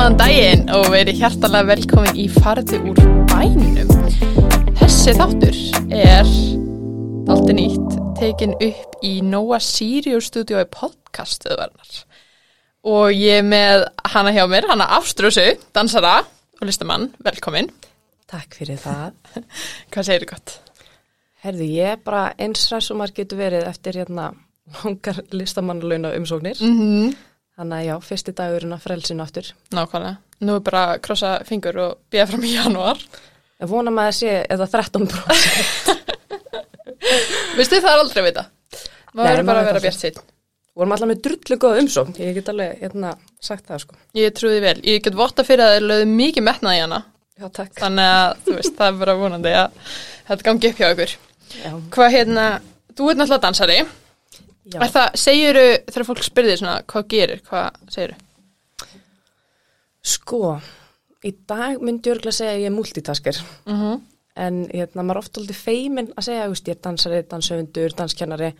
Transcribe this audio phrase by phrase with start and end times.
[0.00, 3.90] Góðan daginn og verið hjartalega velkomin í farði úr bænum.
[4.78, 5.58] Þessi þáttur
[5.92, 6.30] er
[7.28, 12.00] alltaf nýtt tekin upp í Nóa Sirius stúdíói podcastuðverðnar.
[12.88, 13.84] Og ég er með
[14.14, 15.44] hana hjá mér, hana Ástrúsu,
[15.76, 17.68] dansara og listamann, velkomin.
[18.24, 19.12] Takk fyrir það.
[19.92, 20.60] Hvað segir þið gott?
[21.44, 24.32] Herðu, ég er bara eins ræðs og maður getur verið eftir hérna
[24.80, 26.56] langar listamannlauna umsóknir.
[26.64, 27.18] Mm -hmm.
[27.60, 29.48] Þannig að já, fyrsti dagurinn að frelsinu aftur.
[29.76, 30.16] Nákvæmlega.
[30.48, 33.02] Nú er bara að krossa fingur og býja fram í janúar.
[33.60, 35.90] Ég vona maður að sé eða 13 bróðsett.
[37.58, 38.46] Vistu það er aldrei að vita.
[39.12, 40.22] Maður verður bara að vera bjart sitt.
[40.80, 42.16] Vorum alltaf með drullu góða umsókn.
[42.22, 43.12] Ég get alveg hérna
[43.44, 44.00] sagt það sko.
[44.16, 44.76] Ég trúði vel.
[44.88, 47.04] Ég get votta fyrir að þið lögðu mikið metnað í hana.
[47.36, 47.76] Já, takk.
[47.76, 49.96] Þannig að, þú veist, það er bara vonandi að
[50.30, 51.16] þetta gangi upp hjá ykkur.
[51.60, 51.72] Já.
[51.92, 52.46] Hvað hérna,
[52.96, 53.82] þú ert náttúrulega dansari.
[54.64, 54.80] Já.
[54.80, 58.18] Er það, segiru, þegar fólk spyrðir svona, hvað gerir, hvað segiru?
[60.00, 60.42] Sko,
[61.24, 63.42] í dag myndi ég örgulega segja að ég er multitasker.
[63.66, 64.00] Mm -hmm.
[64.40, 67.96] En hérna, maður er ofta aldrei feimin að segja, þú veist, ég er dansari, danshöfundur,
[67.96, 68.52] danskennari.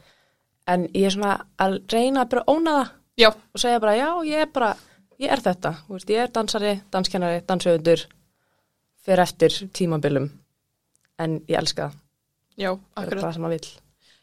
[0.69, 2.89] En ég er svona að reyna að bara óna það.
[3.17, 4.77] Já, og segja bara já, ég er bara,
[5.21, 8.07] ég er þetta þú veist, ég er dansari, danskennari, danshöfundur
[9.05, 10.31] fyrir eftir tímabilum
[11.21, 11.97] en ég elska það
[12.57, 13.25] já, það er akkurat.
[13.25, 13.71] það sem maður vill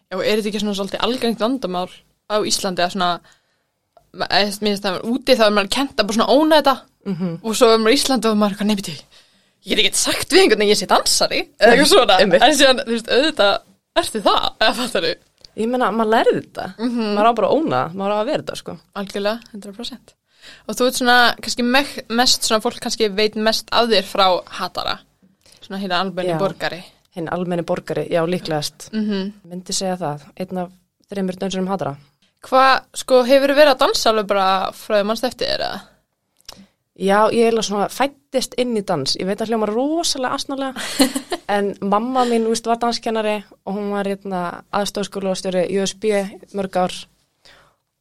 [0.07, 1.89] Já, er þetta ekki svona svolítið algengt vandamál
[2.31, 3.09] á Íslandi að svona,
[4.17, 6.75] eða, mér finnst það úti þá er maður kent að bara svona óna þetta
[7.07, 8.95] mm og svo er maður í Íslandi og maður er eitthvað nefndi,
[9.67, 12.81] ég get ekki sagt við einhvern veginn ég sé dansari, eða eitthvað svona, en síðan,
[12.87, 13.53] þú veist, auðvitað,
[14.01, 15.13] ertu það, eða fattar þú?
[15.57, 17.05] ég meina, maður lærði þetta Mhm.
[17.17, 20.13] maður á bara að óna, maður á að vera þetta sko Algjörlega, 100%.
[20.67, 24.27] Og þú ert svona, kannski me- mest, svona fólk kannski veit mest af þér frá
[24.59, 24.99] hatara.
[25.65, 26.83] Svona hérna almenni borgari.
[27.17, 28.89] Hinn almenni borgari, já líklegast.
[28.93, 30.71] Mm myndi segja það, einn af
[31.09, 31.97] þreymur dönsurum hatara
[32.47, 35.79] Hvað, sko, hefur verið að dansa alveg bara frá því mannst eftir þér eða?
[36.97, 39.17] já, ég er alveg svona fættist inn í dans.
[39.19, 40.73] Ég veit að hljóma rosalega asnalega
[41.55, 46.09] en mamma mín, þú veist, var danskennari og hún var hérna aðstofskólastjóri í USB
[46.57, 46.97] mörg ár.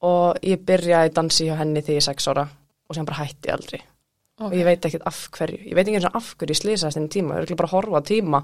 [0.06, 2.48] Og ég byrjaði dansi hjá henni þegar ég er sex ára
[2.86, 3.95] og sem bara hætti ég
[4.36, 6.60] aldrei og ég veit ekkert af hverju, ég veit ekki eins og af hverju ég
[6.60, 8.42] slýsast þenni tíma, ég er bara að horfa tíma.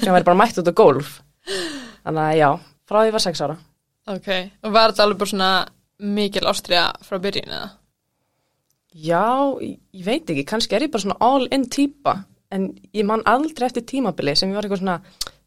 [0.00, 1.16] Sem væri bara mætt út á gólf.
[2.04, 2.50] Þannig að já,
[2.86, 3.56] frá því ég var sex ára.
[4.14, 4.28] Ok,
[4.62, 5.50] og var þetta alveg bara svona
[5.98, 7.70] mikil ástriða frá byrjun eða?
[8.94, 9.26] já,
[9.60, 12.20] ég, ég veit ekki, kannski er ég bara svona all in típa.
[12.54, 15.00] En ég man aldrei eftir tímabili sem ég var eitthvað svona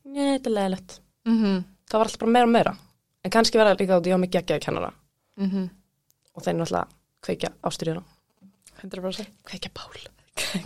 [0.04, 2.76] neða, þetta er leðilegt Mm það var alltaf bara meira og meira.
[3.24, 4.92] En kannski verða líka út, ég á mig geggjaði kennara.
[5.50, 5.70] -hmm.
[6.34, 8.14] og þeir
[8.84, 10.08] 100% kveikja bál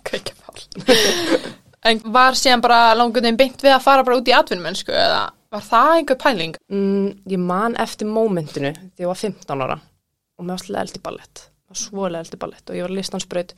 [0.04, 0.60] Kveikja pál.
[1.90, 5.22] en var síðan bara langur þeim beint við að fara bara út í atvinnumennsku eða
[5.52, 6.58] var það einhver pæling?
[6.72, 11.04] mm, ég man eftir mómentinu þegar ég var 15 ára og mér var svolítið eldi
[11.08, 13.56] ballett var svolega eldi ballett og ég var listansbraut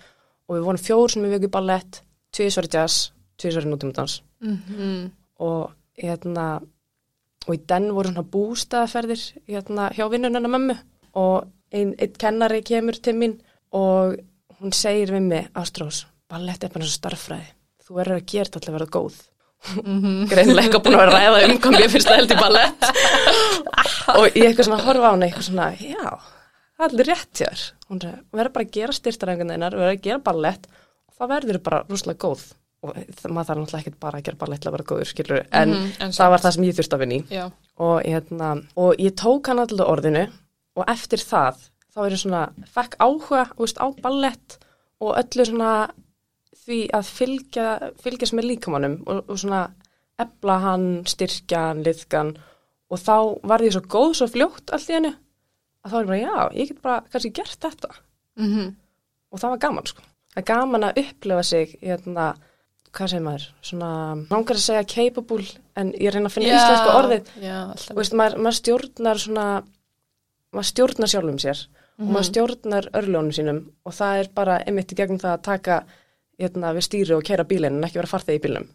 [0.47, 2.01] og við vorum fjór sem við vöku ballett
[2.33, 5.11] tvísvar í jazz, tvísvar í nútímudans Mm -hmm.
[5.39, 6.59] og hérna
[7.47, 10.75] og í den voru svona bústæðaferðir hérna hjá vinnunina mömmu
[11.13, 13.39] og einn ein kennari kemur til mín
[13.71, 14.17] og
[14.63, 17.51] hún segir við mig Ástrós, ballett er bara starffræði
[17.83, 19.21] þú verður að gera þetta til að verða góð.
[20.31, 22.87] Greinleika búin að að ræða um hvað mér finnst það held í ballett.
[24.13, 26.09] Og ég eitthvað svona horfa á hana eitthvað svona, já,
[26.73, 30.67] það er allir rétt hér hún verður bara að gera styrtarengunar verður að gera ballett
[30.73, 32.43] og það verður bara rúslega góð.
[32.83, 32.97] Og
[33.31, 35.91] maður þarf náttúrulega ekkert bara að gera ballett til að vera góður, skilur, en Mhm,
[36.03, 37.45] en það var það sem ég þurfti að Já,
[37.79, 40.25] og, hérna, og ég tók hann alltaf orðinu
[40.75, 41.61] og eftir það
[41.93, 42.43] þá er ég svona,
[42.73, 44.57] fekk áhuga veist, á ballett
[45.03, 45.73] og öllu svona
[46.63, 47.67] því að fylgja
[48.01, 49.65] fylgjast með líkamannum og, og svona
[50.21, 52.35] ebla hann, styrkja hann, liðkan
[52.93, 53.17] og þá
[53.49, 55.13] var ég svo góð svo fljótt allt í hennu
[55.83, 57.91] að þá er ég bara, já, ég get bara kannski gert þetta.
[58.39, 58.71] Mm
[59.33, 60.03] og það var gaman sko.
[60.33, 62.25] Það er gaman að upplifa sig hérna,
[62.93, 63.45] hvað segir maður?
[63.65, 63.91] Svona,
[64.29, 65.47] langar að segja capable
[65.81, 67.31] en ég reyna að finna íslensku orðið.
[67.41, 67.57] Já,
[67.97, 69.47] veist, maður, maður stjórnar svona
[70.53, 71.63] maður stjórnar sjálfum sér
[71.99, 72.13] og Mhm.
[72.13, 75.83] maður stjórnar örljónum sínum og það er bara einmitt í gegnum það að taka
[76.39, 78.67] hérna, við stýri og kæra bílinn en ekki vera farþegi í bílnum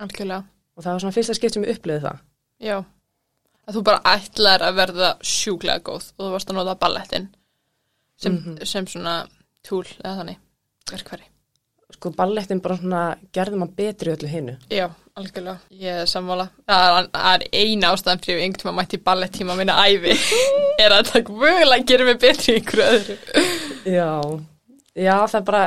[0.00, 0.44] Algjörlega.
[0.76, 2.18] og það var svona fyrsta skipt sem ég upplifði það
[2.60, 2.84] Já.
[3.68, 7.28] Að þú bara ætlar að verða sjúklega góð og þú varst að nota ballettin
[8.16, 8.64] sem, Mhm.
[8.66, 9.28] sem svona
[9.64, 10.36] túl eða þannig
[10.90, 11.22] verkværi.
[11.92, 15.58] sko ballettin bara svona gerði maður betri öllu hinnu Já, algjörlega.
[15.76, 16.46] Ég er sammála.
[16.68, 20.14] Það er, eina ástæðan fyrir ég einhvern tíma mætti ballettíma minna æfi
[20.82, 23.16] er að það mögulega gerir mig betri einhverju öðru.
[23.92, 24.12] Já,
[24.96, 25.64] já það er bara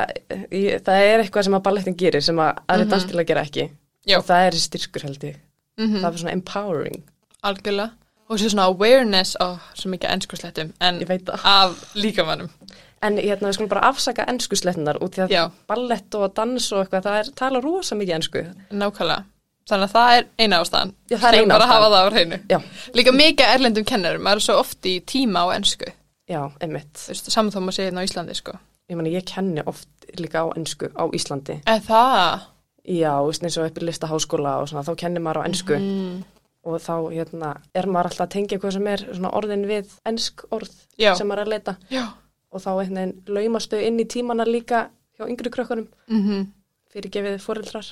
[0.50, 3.68] ég, það er eitthvað sem að ballettin gerir sem að aðri mm dansstila gera ekki
[4.06, 4.18] Já.
[4.18, 5.42] og það er styrkur held ég
[5.76, 7.02] Mm það er svona empowering,
[7.44, 7.90] Algjörlega.
[8.28, 10.96] Og svo svona awareness, ó, svo mikið ennskurslettum, en
[11.44, 12.48] af líkamannum.
[13.04, 16.80] En hérna, við skulum bara afsaka ennsku slettunar út í að ballett og dans og
[16.80, 18.42] eitthvað, það er tala rosa mikið ennsku.
[18.72, 19.35] nákvæmlega.
[19.66, 20.92] Þannig að það er eina ástæðan.
[21.10, 21.72] Já, það er eina bara ástæðan.
[21.74, 22.36] hafa það á hreinu.
[22.52, 22.58] Já,
[22.94, 25.88] Líka mikið erlendum kennarum, maður er svo oft í tíma á ensku.
[26.30, 26.92] já, einmitt.
[26.94, 28.52] Þú veist, saman þá maður segir hérna á Íslandi, sko.
[28.90, 31.60] Ég meni, ég kenni oft líka á ennsku á Íslandi.
[31.66, 32.40] Er það?
[32.86, 35.74] Já, þú veist, eins og upp í listaháskóla og svona, þá kennir maður á ennsku
[35.78, 36.22] Mm.
[36.66, 40.44] og þá, hérna, er maður alltaf að tengja hvað sem er svona orðin við ennsk
[40.50, 41.14] orð Já.
[41.16, 42.04] sem maður er að leita Já.
[42.52, 42.70] og þá
[45.26, 46.46] einhvern
[46.96, 47.88] fyrir gefið fóreldrar.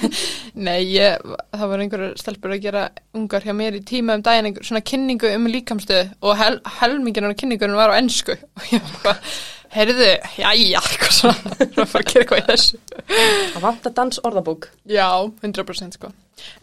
[0.66, 2.84] Nei, ég, það var einhverjur stelpur að gera
[3.18, 7.26] ungar hjá mér í tíma um daginn einhver svona kynningu um líkamstöð og hel, helmingin
[7.26, 9.32] á kynningunum var á ennsku og ég var bara,
[9.74, 12.80] heyrðu, jæja, eitthvað svona, það var að að gera eitthvað í þessu.
[13.56, 14.68] Það vantar dans orðabók.
[14.94, 15.08] Já,
[15.42, 16.12] 100% sko.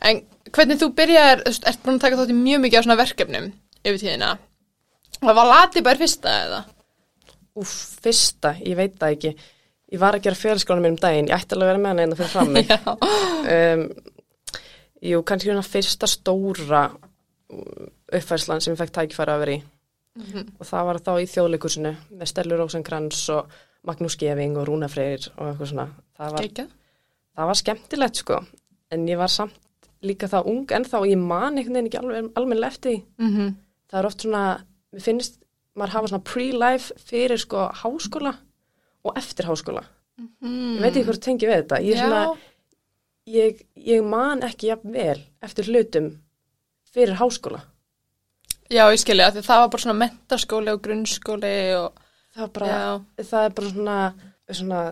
[0.08, 0.22] En
[0.54, 3.50] hvernig þú byrjar, ert búin að taka þátt í mjög mikið á svona verkefnum
[3.84, 4.38] yfir tíðina.
[5.20, 6.62] Það var latið bara fyrsta eða?
[7.60, 9.34] Úf, fyrsta, ég veit það ekki.
[9.94, 12.06] Ég var að gera fjölskólanum mér um daginn, ég ætti alveg að vera með hana
[12.06, 12.72] einna fyrir fram mig.
[13.44, 13.82] Um,
[15.04, 16.86] jú, kannski svona fyrsta stóra
[17.52, 19.60] uppfærslan sem ég fekk tækifæri að vera í.
[20.62, 23.52] Og það var þá í þjóðleikursinu með Stellur Rósenkrans og
[23.84, 25.88] Magnús Geving og Rúna Freyr og eitthvað svona.
[26.16, 26.48] Það var,
[27.36, 28.40] það var skemmtilegt sko,
[28.96, 32.32] en ég var samt líka það ung en þá ég man einhvern veginn ekki alveg
[32.40, 33.04] almennilega eftir því.
[33.20, 33.54] Mm -hmm.
[33.92, 34.44] það er oft svona,
[34.94, 35.40] mér finnst
[35.76, 38.34] maður hafa svona pre-life fyrir sko háskóla
[39.04, 39.84] og eftir háskóla.
[40.20, 41.80] Ég veit ekki hvort tengi við þetta.
[41.84, 42.24] Ég, svona,
[43.30, 46.12] ég, ég man ekki jafn vel eftir hlutum
[46.94, 47.64] fyrir háskóla.
[48.72, 52.04] Já, ég skilja, því það var bara svona mentaskóli og grunnskóli og,
[52.38, 52.78] það bara,
[53.20, 53.98] það er bara svona,
[54.50, 54.84] svona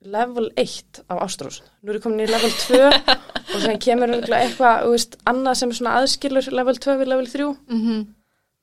[0.00, 1.60] level 1 af ástrós.
[1.82, 2.80] Nú er ég komin í level 2
[3.54, 8.02] og sem kemur eitthvað, veist, annað sem aðskilur level 2 við level 3 mhm,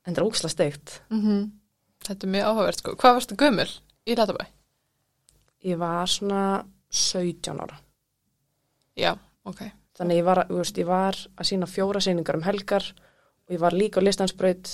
[0.07, 0.99] en það er óksla steikt.
[1.13, 1.47] Mhm.
[2.07, 2.93] Þetta er mjög áhugavert sko.
[3.01, 3.69] Hvað varstu gömul
[4.07, 4.45] í Latabæ?
[5.65, 7.77] Ég var svona 17 ára
[8.97, 9.13] Já,
[9.45, 9.61] ok.
[9.97, 12.85] Þannig ég var, veist, ég var að sína fjóra sýningar um helgar
[13.47, 14.71] og ég var líka á listansbraut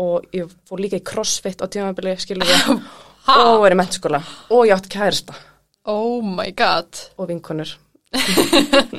[0.00, 2.82] og ég fór líka í crossfit á tímabili, skilur við,
[3.40, 5.36] og verið mennskóla og ég átt kærista
[5.84, 6.96] Oh my god.
[7.20, 7.74] og vinkonur.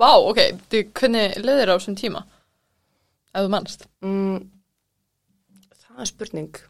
[0.00, 0.38] Vá, ok.
[0.72, 2.22] Þú, hvernig leðir á þessum tíma?
[3.36, 3.84] Ef þú mannst.
[4.00, 4.38] Mm,
[5.82, 6.60] það er spurning.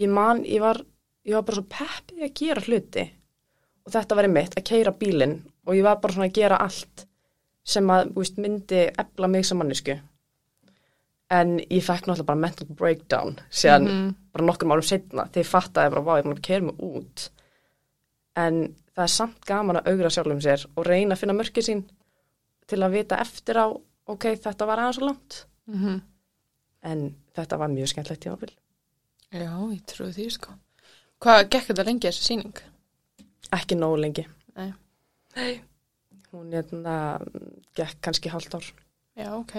[0.00, 0.80] Ég man, ég var,
[1.26, 3.04] ég var bara svo peppið að gera hluti
[3.86, 5.36] og þetta var mitt, að keira bílinn
[5.66, 7.06] og ég var bara svona að gera allt
[7.64, 9.98] sem að, veist, myndi efla mig sem mannesku.
[11.30, 14.14] En ég fekk náttúrulega bara mental breakdown síðan Mhm.
[14.32, 17.28] bara nokkrum árum setna þegar ég fattaði bara, vá, ég búin að keira mig út.
[18.36, 21.84] En það er samt gaman að augra sjálfum sér og reyna að finna mörkið sín
[22.66, 23.66] til að vita eftir á,
[24.06, 25.44] ok, þetta var aðeins svo langt.
[25.68, 26.00] Mm
[26.82, 28.50] En þetta var mjög skemmtlegt tímabil.
[29.30, 30.54] Já, ég trúi því sko.
[31.20, 32.60] Hvað gekk þetta lengi þessi sýning?
[33.52, 34.24] Ekki nógu lengi.
[34.56, 34.70] Nei.
[35.36, 35.50] Nei.
[36.30, 36.94] Hún hérna,
[37.76, 38.68] gekk kannski hálft ár.
[39.18, 39.56] Já, ok.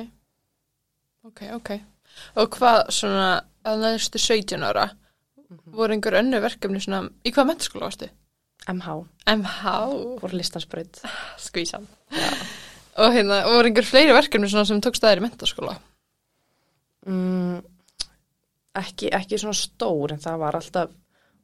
[1.27, 1.69] Ok, ok.
[2.41, 3.27] Og hvað svona,
[3.67, 4.87] að næstu 17 ára,
[5.75, 8.09] voru einhver önnu verkefni svona, í hvað mentaskóla varstu?
[8.71, 8.95] MH,
[9.35, 9.75] MH,
[10.23, 11.01] voru listansbraut.
[11.45, 11.85] skvísan.
[13.01, 15.77] Og hérna, voru einhver fleiri verkefni svona sem tók staðir í mentaskóla?
[17.09, 17.61] Mm,
[18.81, 20.97] ekki, ekki svona stór, en það var alltaf,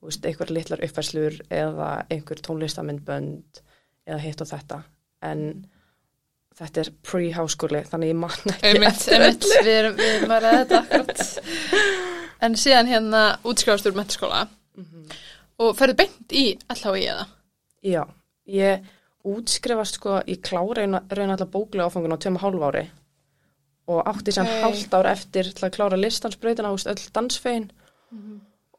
[0.07, 3.61] veist, einhver litlar uppfærslur eða einhver tónlistamindbönd
[4.07, 4.81] eða hitt og þetta.
[5.27, 5.41] En
[6.57, 9.63] þetta er pre-háskóli, þannig ég man ekki Einmitt, eftir einmitt, öllu.
[9.67, 11.25] við erum, við erum að ræða þetta akkurat.
[12.47, 14.43] En síðan hérna útskrifast úr mentaskóla
[14.77, 15.07] Mhm.
[15.59, 17.25] og ferðu beint í LHI eða?
[17.83, 18.03] Já,
[18.47, 18.83] ég
[19.25, 22.83] útskrifast sko, ég klára raun alltaf bóklega áfangun á og hálf ári
[23.87, 24.61] og átti sem Ok.
[24.63, 27.71] hálft ár eftir til að klára listansbrautina ást öll dansfegin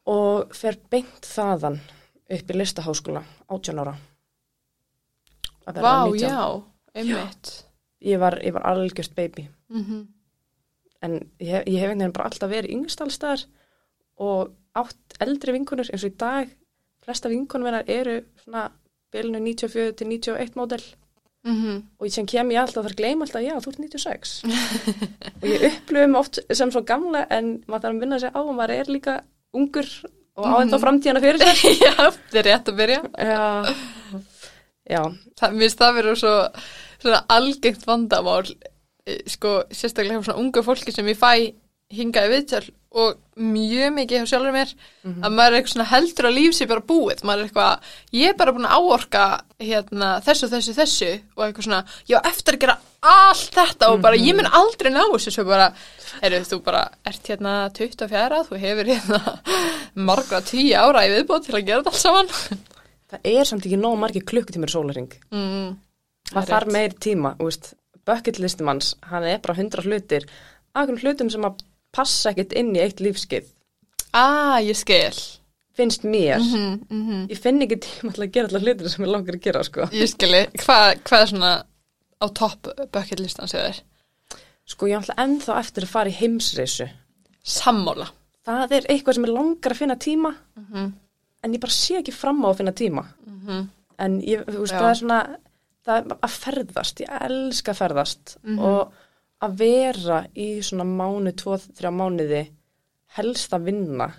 [0.09, 1.79] og fer beint þaðan
[2.29, 3.95] upp í listaháskóla 18 ára.
[5.69, 6.21] Að Vá, 19.
[6.23, 6.63] já,
[6.97, 7.51] einmitt.
[7.99, 9.49] Ég var, ég var algjörst baby.
[9.69, 10.07] Mm
[10.99, 13.45] en ég, ég hef einhvern veginn bara alltaf verið yngstalstaðar
[14.19, 14.49] og
[14.79, 16.49] átt eldri vinkunur eins og í dag.
[17.05, 18.65] Flesta vinkunum hennar eru svona
[19.13, 20.83] bylnu 94 til 91 módel.
[21.47, 24.31] Mm og sem kem ég alltaf þar gleym alltaf, já, þú ert 96
[25.39, 28.51] og ég upplifum oft sem svo gamla en maður þarf að minna sig á og
[28.57, 29.13] maður er líka
[29.57, 29.87] ungur
[30.39, 31.77] og á þetta framtíðana fyrir sér.
[31.85, 32.99] Já, þetta er rétt að byrja.
[33.19, 33.47] já,
[34.89, 35.01] já,
[35.39, 36.33] Það, mér finnst það verið svo
[36.99, 41.31] svona algengt vandamál eh, sko, sérstaklega hjá svona unga fólki sem ég fæ
[41.95, 44.71] hingaði viðtöl og mjög mikið hjá sjálfur mér
[45.05, 47.19] að maður er eitthvað svona heldur að líf sér bara búið.
[47.27, 49.25] Maður er eitthvað, ég er bara búin að áorka
[49.61, 52.77] hérna, þessu, þessu, þessu og eitthvað svona, ég á eftir að gera
[53.13, 55.69] allt þetta og bara, ég mun aldrei ná þessu svo bara,
[56.23, 59.21] heyrðu, þú bara ert hérna 24, þú hefur hérna
[60.09, 62.65] margra 10 ára í viðbót til að gera þetta allt saman.
[63.13, 65.13] Það er samt ekki nóg margir klukkutímur sólaring.
[65.29, 65.69] mm,
[66.33, 67.71] Það þarf meir tíma, þú veist,
[68.09, 70.25] bucket listi manns, hann er bara hundra hlutir,
[70.77, 71.61] akkur hlutum sem að
[71.95, 73.45] passa ekkert inn í eitt lífskeið,
[74.13, 75.13] Ah, ég skil
[75.77, 76.39] finnst mér.
[76.39, 77.27] mm -hmm.
[77.29, 79.81] Ég finn ekki tíma til að gera alltaf hlutir sem ég langar að gera, sko.
[79.91, 81.63] Ég skili, hvað hva er svona
[82.21, 83.81] á topp bucket listan sér þér?
[84.65, 86.89] Sko, ég ætla ennþá eftir að fara í heimsreisu.
[87.43, 88.07] Sammála
[88.45, 90.91] Það er eitthvað sem ég langar að finna tíma, mm -hmm.
[91.43, 93.05] en ég bara sé ekki fram á að finna tíma.
[93.99, 94.79] En ég, þú veist, Já.
[94.79, 95.37] það er svona,
[95.85, 98.59] það er að ferðast, ég elska að ferðast Mhm.
[98.59, 98.93] og
[99.43, 102.43] að vera í svona mánu, tvo, þrjá mánuði
[103.17, 104.09] helst að vinna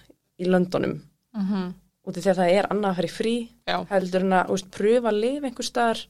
[0.41, 0.97] í löndunum.
[1.37, 1.67] Mm -hmm.
[2.07, 3.35] af því að það er annað að fara í frí
[3.69, 6.01] Já, heldur en að veist, pröfa að lifa einhver staðar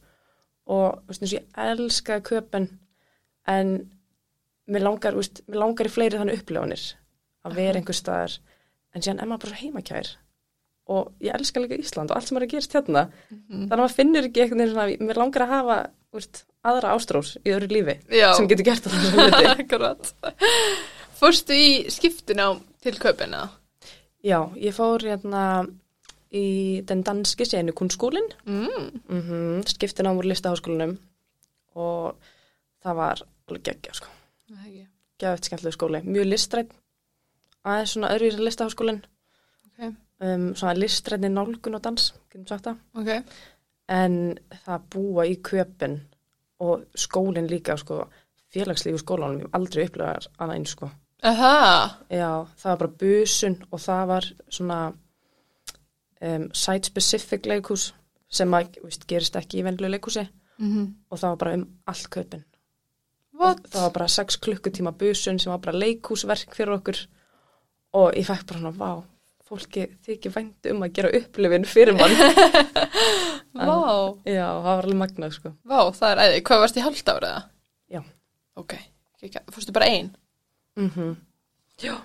[0.64, 2.69] og og ég elska köpen
[3.47, 3.90] en
[4.67, 6.85] mér langar, veist, mér langar í fleiri þannig upplifanir
[7.45, 8.38] að vera einhver staðar.
[8.95, 10.09] En síðan er maður bara svo heimakær
[10.90, 13.02] og ég elska líka Ísland og allt sem er að gerast hérna.
[13.29, 15.76] Þannig að maður finnur ekki svona mér langar að hafa
[16.67, 18.33] aðra ástrós í öðru lífi Já.
[18.37, 20.12] sem getur gert alltaf
[21.21, 23.50] Fórstu í skiptina til köpina?
[24.25, 25.67] Já, ég fór hérna
[26.33, 28.90] í den danski senu kunskólin Mm.
[29.09, 30.99] mm -hmm, skiptin á múr listaháskólanum
[31.75, 32.17] og
[32.85, 34.09] það var alveg geggja sko,
[34.49, 36.71] geggja skemmtileg skóli mjög listrætt
[37.64, 39.02] aðeins svona öðruvísa listaháskólin
[39.67, 43.25] Ok, um, svona listrætni nálgun og dans getum sagt það, ok.
[43.88, 46.00] En það búa í köpin
[46.61, 48.05] og skólinn líka sko,
[48.52, 50.90] félagslífu skólanum, ég hef aldrei upplegað annað eins sko.
[52.11, 54.79] Já, það var bara busun og það var svona
[56.21, 57.90] um, site-specific leikhús
[58.31, 60.26] sem að, veist, gerist ekki í venlu leikhúsi.
[60.61, 60.73] Mm
[61.11, 62.45] og það var bara um allt kaupin.
[63.73, 66.99] Það var bara 6 klukkutíma busun sem var bara leikhúsverk fyrir okkur.
[67.93, 69.02] Og ég fæk bara svona, vá,
[69.49, 72.12] fólki þykir vænt um að gera upplifin fyrir mann.
[73.54, 75.52] Vá, Já, það var alveg magnað, sko.
[75.66, 77.49] vá, það er æði Hvað varst í halvt ára það?
[77.90, 78.02] Já.
[78.57, 78.75] Ok,
[79.50, 80.11] fórstu bara ein?
[80.76, 81.16] Mm
[81.83, 81.97] Já.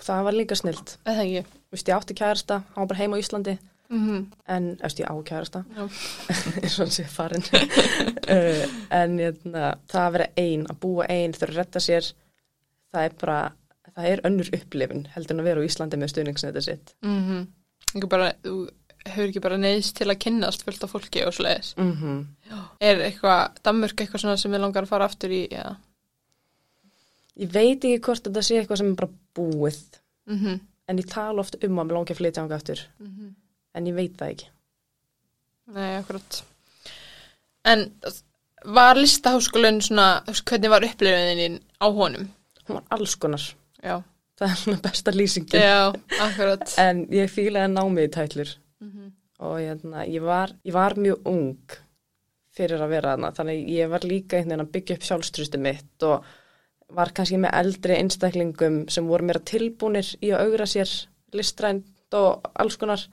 [0.00, 0.98] Það var líka snilt.
[1.04, 1.58] Eða ekki?
[1.70, 3.58] Vist, ég átti kærasta, hann var bara heima á Íslandi,
[3.90, 4.26] Mm -hmm.
[4.48, 5.64] en, eftir ég á kærasta.
[5.76, 5.82] Já.
[6.62, 8.64] eins og hann sé farin uh,
[9.02, 12.12] en hérna, það að vera ein að búa ein, þurfa að retta sér
[12.92, 13.52] það er bara
[13.96, 18.06] það er önnur upplifun heldur en að vera á Íslandi með stuðningsnetið sitt Mm -hmm.
[18.08, 18.68] bara, Þú
[19.06, 22.26] hefur ekki bara neðist til að kynnast fullt af fólki og svoleiðis mm -hmm.
[22.80, 25.46] Er eitthvað, Danmörk eitthvað svona sem við langar að fara aftur í?
[25.52, 25.76] Ja.
[27.38, 29.80] ég veit ekki hvort þetta sé eitthvað sem er bara búið
[30.26, 30.60] Mm -hmm.
[30.88, 33.34] en ég tala oft um að mér langi að flytja ánga aftur Mhm.
[33.74, 34.46] en ég veit það ekki
[35.72, 36.42] Nei, akkurat.
[37.64, 37.92] En
[38.64, 42.28] var listaháskólinn svona, hvernig var upplifunin á honum?
[42.68, 44.02] hún var alls konar, Já.
[44.40, 45.60] það er svona besta lýsingin
[46.78, 48.48] en ég fílaði að ná mig í tætlur.
[49.40, 51.76] Og hérna, ég, var, ég var mjög ung
[52.54, 56.06] fyrir að vera þarna þannig ég var líka einhvern veginn að byggja upp sjálfstrusti mitt
[56.06, 56.26] og
[56.90, 60.90] var kannski með eldri einstaklingum sem voru meira tilbúnir í að augra sér
[61.36, 63.04] listrænt og alls konar.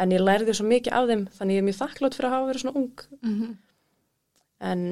[0.00, 2.48] En ég lærði svo mikið af þeim þannig ég er mjög þakklátt fyrir að hafa
[2.50, 3.06] verið svona ung.
[3.22, 3.54] Mhm.
[4.60, 4.82] en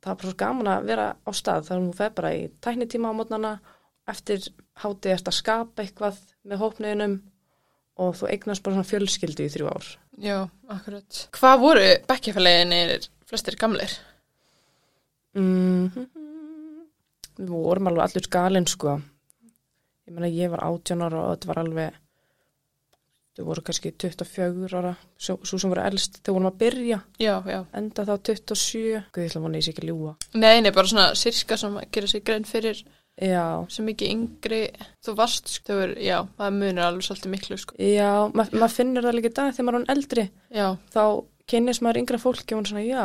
[0.00, 3.10] það var bara svo gaman að vera á stað þannig hún feð bara í tæknitíma
[3.10, 3.52] á mótnana
[4.06, 4.44] eftir
[4.82, 7.16] hátið eftir að skapa eitthvað með hópniðinum
[8.00, 9.90] og þú eignast bara svona fjölskyldu í þrjú ár
[10.20, 10.36] Já,
[10.68, 11.20] akkurat.
[11.36, 13.92] Hvað voru bekkjafæleginir flestir gamlir?
[15.38, 16.08] Mm
[17.40, 18.98] Við vorum alveg allur skalinn sko.
[20.04, 21.94] Ég meina ég var 18 ára og þetta var alveg
[23.38, 27.34] þau voru kannski 24 ára svo, svo sem voru elst, þau vorum að byrja Já,
[27.48, 27.60] já.
[27.78, 30.72] enda þá 27 Guð, ég ætla að vona ég sé ekki að ljúga Nei, nei,
[30.74, 32.82] bara svona sirka sem að gera sig grein fyrir
[33.20, 34.60] Já, sem mikið yngri.
[35.04, 37.74] Þú varst, sko, voru, já, það munir alveg svolítið miklu, sko.
[37.76, 40.24] já ma maður finnur það líka í dag þegar maður er orðinn eldri
[40.56, 41.02] Já, þá
[41.50, 43.04] kynnist maður yngra fólki og hún svona, já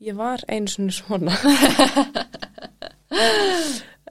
[0.00, 1.36] ég var einu svona svona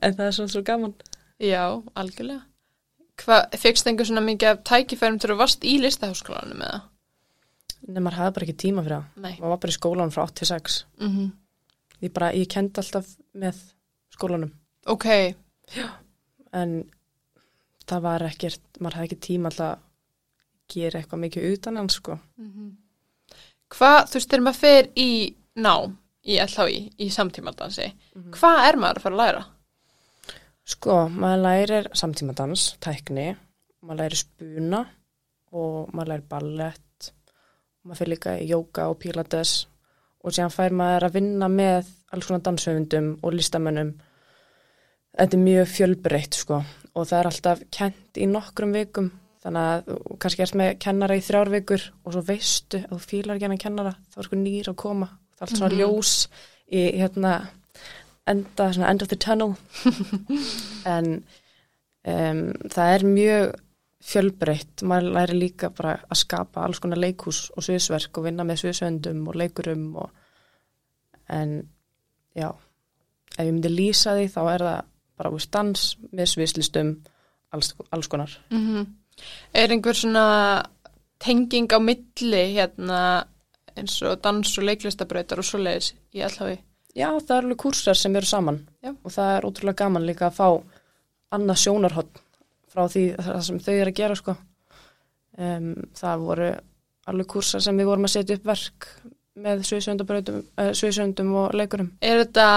[0.04, 0.94] en það er svona svo gaman
[1.42, 1.64] já,
[2.00, 2.46] algjörlega.
[3.20, 6.82] Hvað, fegst einhver svona mikið af tækifærum til að varst í listaháskólanum eða?
[7.88, 9.36] en maður hafði bara ekki tíma fyrir það Nei.
[9.40, 11.30] maður var bara í skólanum frá 8 til 6 Mm
[12.00, 13.58] ég bara, ég kendi alltaf með
[14.16, 14.54] skólanum
[14.90, 15.06] Ok,
[16.60, 16.72] en
[17.90, 19.86] það var ekkert, maður hafði ekki tíma alltaf að
[20.70, 22.18] gera eitthvað mikið utan hans sko.
[23.70, 25.10] hvað, þú veist, þegar maður fer í
[25.62, 27.88] nám í LHI, í samtímaldansi,
[28.36, 29.46] hvað er maður að fara að læra?
[30.70, 33.32] Sko, maður lærir samtímadans, tækni,
[33.82, 34.84] maður lærir spuna
[35.52, 37.12] og maður lærir ballett,
[37.84, 39.68] maður fyrir líka í jóka og pilates
[40.22, 43.96] og séðan fær maður að vinna með alls konar danshöfundum og listamönnum.
[45.18, 46.60] Þetta er mjög fjölbreytt sko
[46.96, 49.10] og það er alltaf kent í nokkrum vikum
[49.44, 53.00] þannig að þú kannski ert með kennara í þrjár vikur og svo veistu að þú
[53.08, 55.08] fílar ekki hennar kennara þá er sko nýr að koma.
[55.38, 55.80] Það er allt svona Mhm.
[55.80, 56.12] ljós
[56.70, 57.34] í hérna
[58.28, 59.56] enda, svona end of the tunnel.
[60.86, 61.24] En
[62.06, 63.56] um, það er mjög
[64.10, 68.62] fjölbreytt, maður læri líka bara að skapa alls konar leikhús og sviðsverk og vinna með
[68.64, 70.10] sviðsvöndum og leikurum og
[71.30, 71.58] en
[72.36, 72.48] já
[73.36, 74.80] ef ég myndi lýsa því þá er það
[75.20, 75.86] bara úr dans
[76.16, 76.96] með sviðslistum
[77.56, 78.88] alls, alls konar Mm
[79.52, 80.64] Er einhver svona
[81.20, 83.26] tenging á milli hérna
[83.76, 86.56] eins og dans og leiklistabrautar og svoleiðis í allhafi?
[86.96, 88.94] Já, það eru alveg kúrsar sem eru saman Já.
[88.94, 90.48] og það er ótrúlega gaman líka að fá
[91.36, 92.22] annað sjónarhótt
[92.70, 94.36] frá því það sem þau eru að gera sko.
[95.38, 96.50] um, það voru
[97.10, 98.90] alveg kúrsar sem við vorum að setja upp verk
[99.40, 102.48] með sviðsöndum og leikurum Er þetta,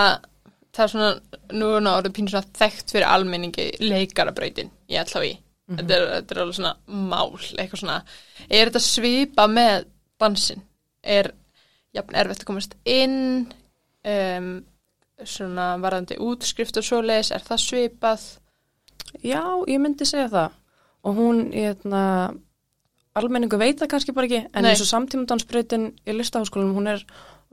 [0.72, 1.12] það er svona,
[1.52, 5.36] nú er orðið pínu svona þekkt fyrir almenningi leikarabrautin í allhafi?
[5.72, 6.74] þetta, er, þetta er alveg svona
[7.12, 7.98] mál, eitthvað svona.
[8.48, 9.86] Er þetta svipa með
[10.20, 10.62] dansin?
[11.02, 11.32] Er
[11.96, 13.18] jafn erfitt að komast inn?
[14.02, 14.52] Um,
[15.22, 18.24] svona varðandi útskrift og svoleiðis, er það svipað?
[19.22, 20.58] Já, ég myndi segja það
[21.02, 22.02] og hún, hérna
[23.18, 24.70] almenningu veit það kannski bara ekki en Nei.
[24.72, 27.02] eins og samtímadansbreytin í listaháskólanum hún er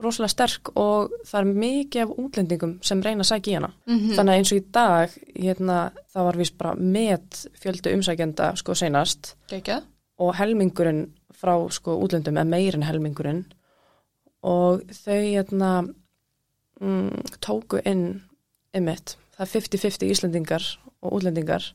[0.00, 3.72] rosalega sterk og það er mikið af útlendingum sem reyna að sækja í hana.
[3.86, 5.78] Mm þannig að eins og í dag hérna,
[6.12, 9.34] það var vist bara met fjöldu umsækjenda sko seinast.
[9.50, 9.84] Gekjað?
[10.20, 11.06] og helmingurinn
[11.40, 13.44] frá sko útlendum er meirinn helmingurinn.
[14.46, 15.70] Og þau hérna,
[16.80, 18.22] mm, tóku inn
[18.76, 20.68] ymmit, það er 50-50 Íslendingar
[21.00, 21.72] og útlendingar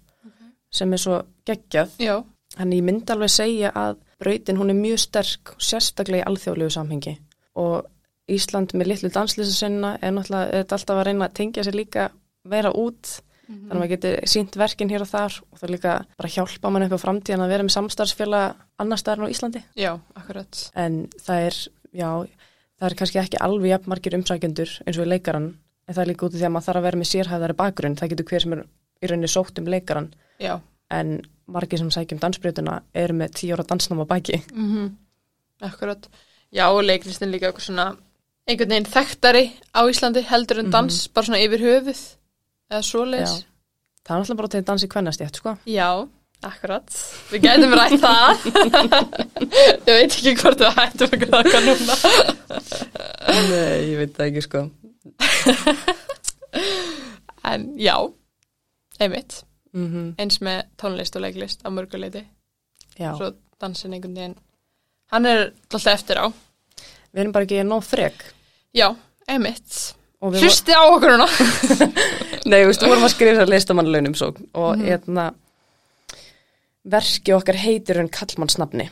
[0.72, 1.98] sem er svo geggjað.
[2.02, 2.16] Já.
[2.56, 7.18] Þannig ég myndi alveg segja að brautin hún er mjög sterk, sérstaklega í alþjóðlegu samhengi.
[7.56, 7.86] Og
[8.32, 12.08] Ísland með litlu danslýsa sinna er náttúrulega er alltaf að reyna að tengja sér líka
[12.50, 15.94] vera út, þannig að maður getur sínt verkin hér og þar og það er líka
[16.18, 19.62] bara hjálpa mann eitthvað framtíðan að vera með samstarfsfélag annar staðar en á Íslandi.
[19.78, 20.64] Já, akkurat.
[20.74, 21.60] en það er,
[21.94, 22.10] já,
[22.80, 25.48] það er kannski ekki alveg jafn margir umsækjendur eins og í leikaran
[25.86, 27.98] en það er líka út í því að maður þarf að vera með sérhæðari bakgrunn,
[28.00, 30.10] það getur hver sem er í rauninni sótt um leikaran
[30.42, 30.56] Já.
[30.90, 34.42] en margir sem sækjum dansbreytuna eru með tíu ára dansnáma baki.
[34.54, 34.96] Mm
[35.64, 36.10] Akkurat.
[36.52, 37.86] Já, og leiklistin líka eitthvað svona
[38.46, 42.02] einhvern veginn þekktari á Íslandi heldur en dans, bara svona yfir höfuð
[42.72, 43.34] eða svoleiðis.
[43.42, 43.52] Já.
[44.06, 45.56] Það er náttúrulega bara til dansi kvennastjætt, sko.
[45.66, 45.90] Já,
[46.46, 46.98] akkurat.
[47.32, 48.44] Við gætum rætt það.
[49.88, 51.98] ég veit ekki hvort við hættum að gráka núna.
[53.50, 54.64] Nei, ég veit það ekki, sko.
[57.46, 57.96] En já,
[59.02, 59.42] einmitt,
[59.76, 62.22] Mm eins með tónlist og leiklist á mörguleiti.
[62.96, 64.38] Já, Svo dansin einhvern veginn.
[65.12, 66.26] Hann er alltaf eftir á.
[67.12, 68.24] við erum bara ekki nóg frek.
[68.76, 68.90] Já,
[70.34, 71.28] við Hlusti á okkur núna.
[72.50, 74.16] Nei, þú veist, við vorum að skrifa listamannlaunum
[74.54, 75.26] og hérna
[76.86, 78.88] verki okkar heitir en kallmannsnafni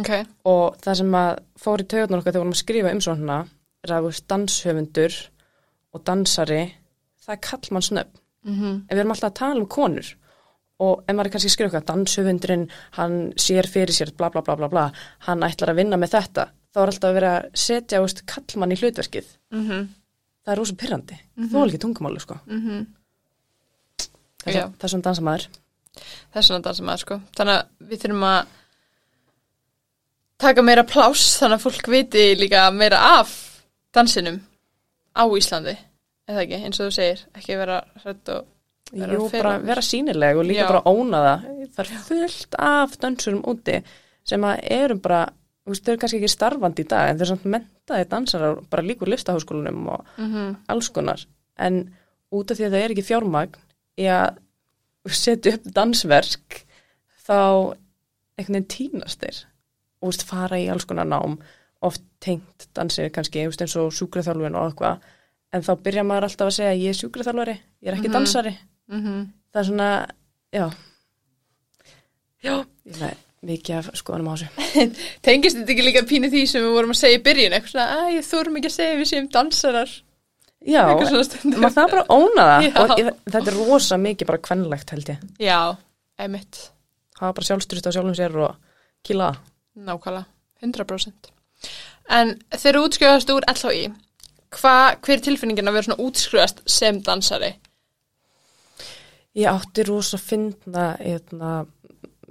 [0.00, 0.10] ok,
[0.48, 3.38] og það sem að fór í taugarnar okkar þegar við vorum að skrifa um svona
[3.84, 5.16] veist, danshöfundur
[5.94, 6.62] og dansari,
[7.24, 8.20] það er kallmannsnöfn.
[8.44, 10.14] mhm, En við erum alltaf að tala um konur.
[10.80, 12.64] Og ef maður er kannski að skrifa eitthvað, danshöfundurinn,
[12.96, 14.92] hann sér fyrir sér, bla bla bla bla bla,
[15.28, 18.74] hann ætlar að vinna með þetta, þá er alltaf að vera að setja, veist, kallmann
[18.74, 19.28] í hlutverkið.
[19.54, 19.84] mhm,
[20.44, 21.16] Það er rosa pyrrandi.
[21.38, 22.34] Þú er ekki tungumáli, sko.
[22.46, 22.82] mhm.
[24.44, 24.60] Það Já.
[24.60, 25.46] er, það er svona dansamæður.
[26.34, 27.16] Það er svona dansum að sko.
[27.38, 28.46] Þannig að við þurfum að
[30.44, 33.32] taka meira pláss þannig að fólk viti líka meira af
[33.94, 34.40] dansinum
[35.16, 35.76] á Íslandi.
[36.28, 38.46] Eða ekki, eins og þú segir, ekki vera hrætt og
[38.94, 39.28] vera Jú,
[39.64, 40.68] vera sínileg og líka Já.
[40.68, 41.46] bara óna það.
[41.74, 43.78] Það er fullt af dansurum úti
[44.24, 45.22] sem að eru bara,
[45.64, 48.58] þú veist, þau eru kannski ekki starfandi í dag en þau eru samt mentaði dansarar
[48.70, 51.24] bara líka úr listaháskólanum og Mhm, alls konar.
[51.58, 51.94] En
[52.32, 53.54] út af því að það er ekki fjármagn
[53.98, 54.38] í að
[55.08, 56.64] setja upp dansverk
[57.26, 57.74] þá
[58.38, 59.44] einhvern veginn tínast þeir
[60.02, 61.38] og þú veist, fara í alls konar nám
[61.84, 64.98] oft tengt dansi kannski þú veist, eins og sjúkraþjálfun og eitthvað
[65.54, 68.12] en þá byrja maður alltaf að segja ég er sjúkraþjálfari, ég er ekki Mhm.
[68.12, 69.28] dansari mhm.
[69.52, 70.06] það er svona,
[70.52, 70.70] já
[72.44, 74.86] já, ég veit mikið af skoðanum á þessu
[75.26, 77.86] Tengist þetta ekki líka pínu því sem við vorum að segja í byrjun, eitthvað svona,
[78.00, 79.94] að ég þurfum ekki að segja að við séum dansarar.
[80.64, 82.76] já, Eitthvað maður það bara að óna það Já.
[82.84, 82.94] og
[83.34, 85.58] þetta er rosa mikið bara kvennlegt held ég Já,
[86.28, 86.60] emitt,
[87.20, 88.56] hafa bara sjálfstyrst á sjálfum sér og
[89.04, 89.42] það.
[89.74, 90.24] nákvæmlega,
[90.64, 91.30] 100%.
[92.14, 93.84] En þegar þú útskrifast úr LHI,
[94.54, 97.54] hva, hver er tilfinningin að vera svona útskrifast sem dansari?
[99.34, 101.64] Ég átti rosa fyndna, hérna,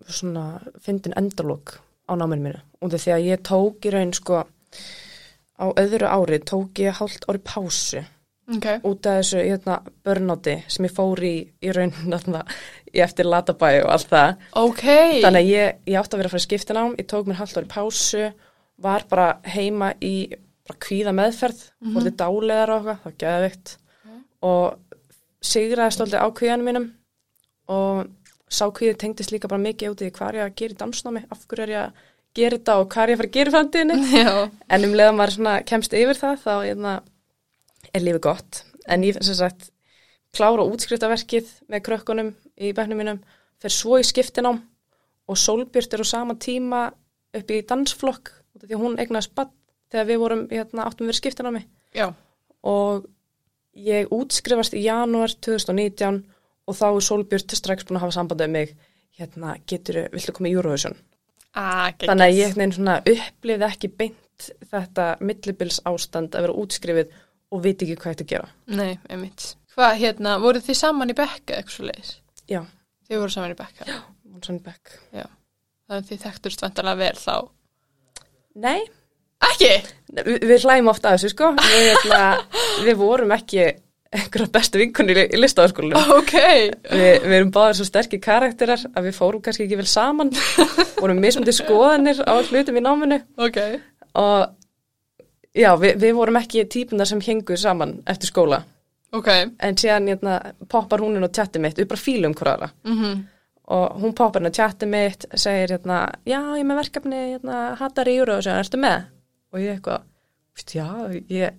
[0.08, 1.78] svona, fyndin endalók
[2.10, 2.62] á náminu mínu.
[2.82, 4.44] Og því að ég tók í raun, sko,
[5.60, 8.04] á öðru ári tók ég hálft ári pásu
[8.54, 8.66] Ok.
[8.84, 11.94] út af þessu, hérna, börnáti sem ég fór í, í raun,
[12.96, 14.34] í eftir latabæi og allt það.
[14.60, 14.84] Ok.
[15.24, 17.58] Þannig að ég, ég átti að vera að fara í skiptinám, ég tók mér hálft
[17.58, 18.26] ári pásu,
[18.84, 21.96] var bara heima í bara kvíða meðferð, mm -hmm.
[21.96, 23.78] vorði dálegar og eitthvað, það var geðvikt
[24.44, 24.78] og
[25.44, 26.90] sigraði stoltið á kvíðanum mínum
[27.72, 28.08] og
[28.54, 31.24] sá kvíði tengdist líka bara mikið út í hvað er ég að gera í dansnámi,
[31.34, 32.04] af hverju er ég að
[32.38, 34.24] gera þetta og hvað er ég að fara að gera í framtíðinni.
[34.74, 36.94] En um leiðan maður kemst yfir það, þá hérna,
[37.92, 38.62] er lífið gott.
[38.90, 39.70] En ég, sem sagt,
[40.34, 43.24] klára útskriftaverkið með krökkunum í bæknum mínum,
[43.62, 44.62] fer svo í skiptinám
[45.30, 46.88] og Solbjört er á sama tíma
[47.34, 49.52] upp í dansflokk, því hún eignast bann
[49.94, 51.64] þegar við vorum, hérna, áttum við skiptinámi
[51.94, 52.12] Já.
[52.66, 53.06] og
[53.78, 56.24] ég útskrifast í janúar 2019
[56.68, 58.76] og þá er Solbjört strax búin að hafa sambandið mig,
[59.20, 60.96] hérna, getur, viltu koma í Eurovision?
[61.54, 61.92] Ah.
[62.02, 67.12] Þannig að ég neinn svona upplifði ekki beint þetta millibils ástand að vera útskrifið
[67.54, 68.48] og viti ekki hvað þetta gera.
[68.74, 69.52] Nei, einmitt.
[69.76, 72.16] Hvað, hérna, voruð þið saman í bekka eitthvað svo leiðis?
[72.50, 72.62] Já,
[73.08, 73.86] Þið voru saman í bekka?
[74.34, 74.94] hún sann bekk.
[75.14, 75.26] Já.
[75.86, 77.36] Þannig að þið þekktust vantarlega vel þá.
[78.64, 78.80] Nei,
[79.44, 79.72] Ekki?
[80.24, 81.50] vi, við hlægum ofta að þessu sko.
[81.60, 82.22] Við, hérna,
[82.88, 83.66] við vorum ekki
[84.14, 86.00] einhverja bestu vinkunni í, listafaskólinu.
[86.20, 86.34] Ok.
[86.34, 90.32] Við, við erum báðir svo sterkir karakterar að við fórum kannski ekki vel saman.
[91.04, 93.60] vorum mismundi skoðanir á hlutum í náminu Ok.
[94.20, 94.54] og
[95.58, 98.64] já, við, við vorum ekki típunar sem hengu saman eftir skóla.
[99.14, 99.30] Ok.
[99.62, 102.72] En síðan hérna, poppar hún inn á chatti mitt, við bara fílum hverjara.
[102.88, 103.30] Mm
[103.74, 107.60] og hún poppar inn á chati mitt segir hérna, já ég er með verkefni hérna,
[107.80, 109.06] hattar í júru og segir, ertu með?
[109.54, 110.02] og ég eitthvað,
[110.58, 110.88] "Veist, já
[111.30, 111.54] ég,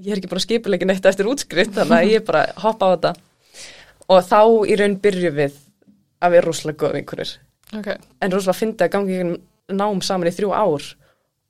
[0.00, 3.12] ég er ekki bara skipuleikin eitt eftir útskrift þannig að ég bara hoppa á þetta
[4.10, 5.58] og þá í raun byrju við
[6.20, 7.34] að vera rúslega góð vinkunir
[7.76, 7.88] Ok.
[8.20, 9.20] en rúslega fyndi að gangi
[9.70, 10.86] nám saman í þrjú ár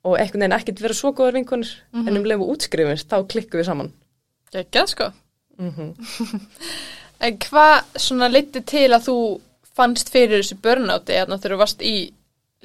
[0.05, 3.69] og einhvern veginn ekkert vera svo góðar vinkunir en um lefu útskrifist, þá klikkum við
[3.69, 3.91] saman
[4.51, 5.11] Geggjað sko.
[5.57, 5.93] mm
[7.21, 9.15] En hvað svona liti til að þú
[9.77, 11.95] fannst fyrir þessu börnáti eða þegar þú varst í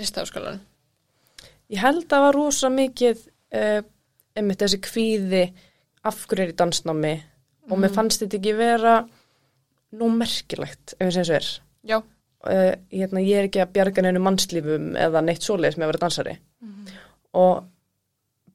[0.00, 0.62] listaháskólan?
[1.68, 3.20] Ég held að var rosa mikið
[3.52, 3.82] uh,
[4.36, 5.42] einmitt þessi kvíði
[6.06, 7.14] af hverju er í dansnámi
[7.70, 8.98] og mér fannst þetta ekki vera
[9.96, 11.48] nú merkilegt, ef þess að er.
[11.86, 11.96] Já.
[12.46, 16.02] Uh, hérna, ég er ekki að bjarga neinu mannslífum eða neitt svoleiðis með að vera
[16.04, 16.36] dansari.
[17.36, 17.66] Og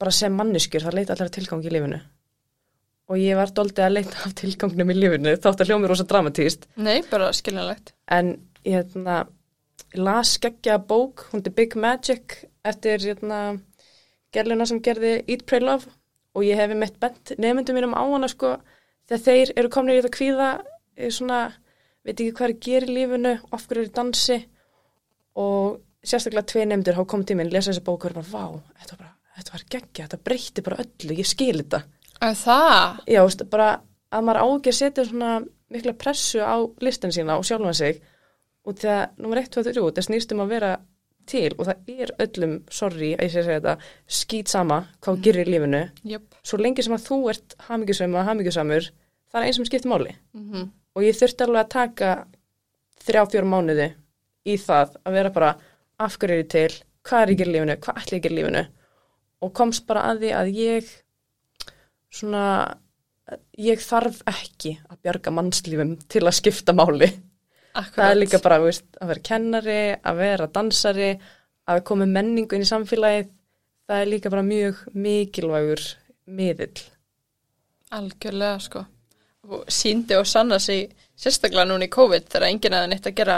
[0.02, 2.00] bara sem manneskjur, það leita allar að tilgang í lífinu.
[3.12, 6.70] Og ég var doldið að leita af tilgangnum í lífinu, þátt að hljómi rosa dramatíst.
[6.80, 7.94] Nei, bara skiljanlegt.
[8.08, 9.26] En ég hérna,
[10.00, 13.60] las geggja bók, hún er Big Magic eftir hérna,
[14.32, 15.92] gerluna sem gerði Eat, Pray, Love
[16.36, 18.56] og ég hefi meitt bent nefndum mínum á hana sko
[19.10, 20.50] þegar þeir eru komin í þetta kvíða
[20.98, 21.40] eh, svona,
[22.06, 24.38] veit ekki hvað er að gera í lífinu of hverju er dansi
[25.42, 28.46] og sérstaklega tvei nefndur hafa komið til minn, lesa þessi bók og er bara, vá,
[28.82, 31.84] þetta var, bara, þetta var geggja, þetta breytti bara öllu, ég skil þetta
[32.22, 33.02] Að það?
[33.10, 33.68] já, veist, bara
[34.14, 35.32] að maður á ekki að setja svona
[35.72, 38.02] mikla pressu á listin sína og sjálfan sig
[38.68, 40.72] og þegar nummer 1, 2, 3, það snýst um að vera
[41.32, 45.18] til og það er öllum, sorry að ég sé að segja þetta, skýt sama hvað
[45.18, 45.24] mm.
[45.28, 45.82] gerir í lífinu,
[46.14, 46.38] Jöp.
[46.44, 48.92] svo lengi sem að þú ert hamingjusum og hamingjusamur
[49.32, 50.16] það er eins sem skiptir máli.
[50.36, 52.12] Mm og ég þurfti alveg að taka
[53.06, 53.88] þrjá, fjóra mánuði
[54.44, 55.52] í það að vera bara
[56.02, 56.74] af hverju er ég til,
[57.08, 58.64] hvað er ég gera í lífinu, hvað ætla ég gera í lífinu?
[59.42, 60.92] Og komst bara að því að ég
[62.12, 62.46] svona
[63.62, 67.08] ég þarf ekki að bjarga mannslífum til að skipta máli
[67.72, 67.96] Akkurat.
[67.96, 71.12] það er líka bara veist, að vera kennari, að vera dansari
[71.72, 73.30] að koma menningu inn í samfélagið
[73.88, 75.86] það er líka bara mjög mikilvægur
[76.32, 76.88] miðill
[77.92, 78.86] Algjörlega, sko.
[79.52, 80.86] Og síndi og sanna sig
[81.20, 83.38] sérstaklega núna í COVID þegar enginn aðeins neitt að gera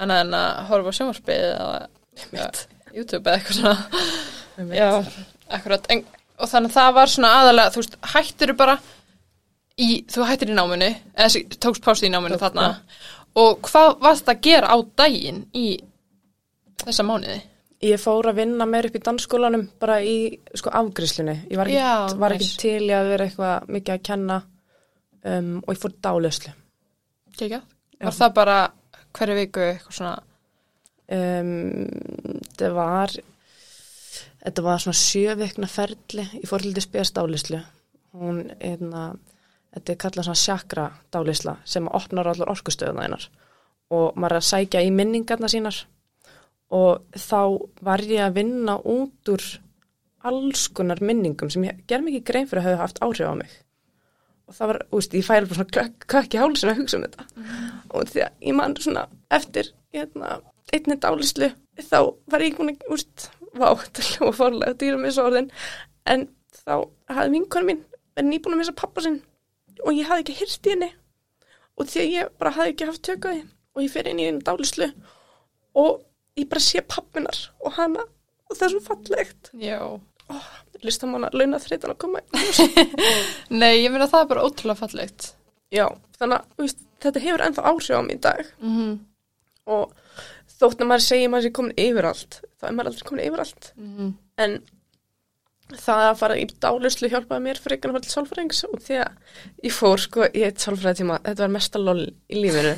[0.00, 1.66] annað en að horfa á sjónvarpið eða
[2.32, 2.46] ja,
[2.94, 4.04] YouTube eða eitthvað svona.
[4.78, 4.88] Já,
[5.58, 5.90] akkurat.
[5.92, 6.04] En,
[6.38, 8.78] og þannig að það var svona aðalega, þú veist, hættir bara
[9.76, 12.70] í, þú hættir í náminu, eða tókst pási í náminu Tók, þarna.
[13.40, 15.66] Og hvað varst að gera á daginn í
[16.84, 17.40] þessa mánuði?
[17.84, 20.16] Ég fór að vinna meir upp í dansskólanum bara í
[20.56, 21.34] sko afgriðslunni.
[21.50, 24.38] Ég var ekki, var ekki til í að vera eitthvað mikið að kenna
[25.24, 26.54] um, og ég fór dálöslu.
[27.34, 27.60] Kekja?
[28.04, 28.56] Var það bara
[29.14, 30.14] hverju viku eitthvað svona,
[31.04, 31.84] Um,
[32.48, 33.12] þetta var
[34.40, 37.60] þetta var svona sjövikna ferli ég fór hluti spes dálöslu.
[38.16, 39.10] Hún, einna,
[39.74, 40.84] þetta er kallað svona sjakra
[41.14, 43.26] dálösla sem opnar allar orkustöðuna einar
[43.92, 45.82] og maður er að sækja í minningarna sínar.
[46.74, 47.40] Og þá
[47.84, 49.44] var ég að vinna út úr
[50.24, 53.52] alls konar minningum sem ég ger mikið grein fyrir að hafa haft áhrif á mig.
[54.48, 57.26] Og það var, úst, ég færi bara svona í hálsinn að hugsa um þetta.
[57.92, 60.38] Og því að ég man svona eftir hérna,
[60.72, 61.50] einni dálislu
[61.84, 61.98] þá
[62.32, 65.52] var ég búin að, úst, vá, þetta hljóða fórlega dýra með svo orðin.
[66.08, 66.26] En
[66.64, 66.74] þá
[67.12, 67.84] hafði vinkonu mín
[68.16, 69.20] verið nýbúin að missa pappa sinn
[69.82, 70.90] og ég hafði ekki hýrt í henni.
[71.74, 74.42] Og því að ég bara hafði ekki haft tökkaði og ég fer inn í einu
[74.46, 74.90] dálislu
[75.74, 76.04] og
[76.38, 78.04] ég bara sé pappinar og hana.
[78.50, 79.50] Og það er svo fallegt.
[79.58, 79.80] Já.
[80.30, 80.50] oh,
[80.84, 82.22] listamanna launa þreytan að koma.
[83.60, 85.32] Nei, ég meina það er bara ótrúlega fallegt.
[85.74, 85.88] já,
[86.20, 88.50] þannig að veist, þetta hefur ennþá áhrif á mig í dag.
[88.62, 88.98] Mm -hmm.
[89.74, 89.94] og
[90.54, 93.42] þótt að maður segir maður sé komin yfir allt þá er maður aldrei komin yfir
[93.44, 93.70] allt
[94.44, 94.56] en
[95.72, 99.74] það að fara í dálislu hjálpaði mér fyrir fara til sálfræðings og því að ég
[99.74, 102.74] fór sko í eitt sálfræði tíma, þetta var mesta lol í lífinu.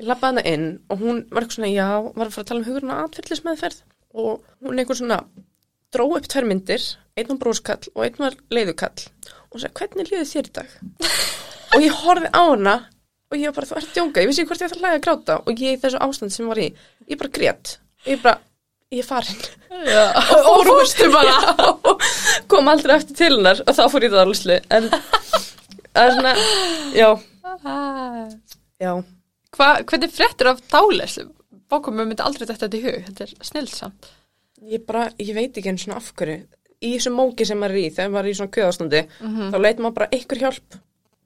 [0.00, 2.62] Ég lappaði hana inn og hún var eitthvað svona, já, var að fara að tala
[2.62, 3.82] um hugurna atfyllismeðferð
[4.20, 4.32] og
[4.64, 5.20] hún eitthvað svona
[5.94, 6.86] dró upp tvær myndir,
[7.18, 9.08] einn var bróskall og einn var leiðukall
[9.50, 10.74] og hún sagði, hvernig líður þér í dag?
[11.74, 12.76] og ég horfið á hana
[13.30, 15.36] og ég var bara, þú ert djóka, ég vissi hvort ég ætla að að gráta.
[15.46, 16.70] Og ég í þessu ástand sem var í,
[17.06, 17.76] ég bara grét.
[18.08, 18.40] Ég bara,
[18.90, 19.44] ég er farin.
[20.50, 21.36] Og fórstu bara
[22.50, 26.34] kom aldrei eftir til hennar og þá fór ég það alveg en það er svona
[26.96, 27.08] já,
[28.80, 28.92] já
[29.50, 31.24] Hva, hvernig fréttir af dálæslu?
[31.70, 34.06] Bókumum myndi aldrei þetta í hug, þetta er snilt samt.
[34.62, 36.36] ég bara, ég veit ekki eins og af hverju
[36.80, 39.00] í þessu móki sem maður er í, þegar maður er í svona kjöðastandi
[39.50, 40.76] þá leit maður bara einhver hjálp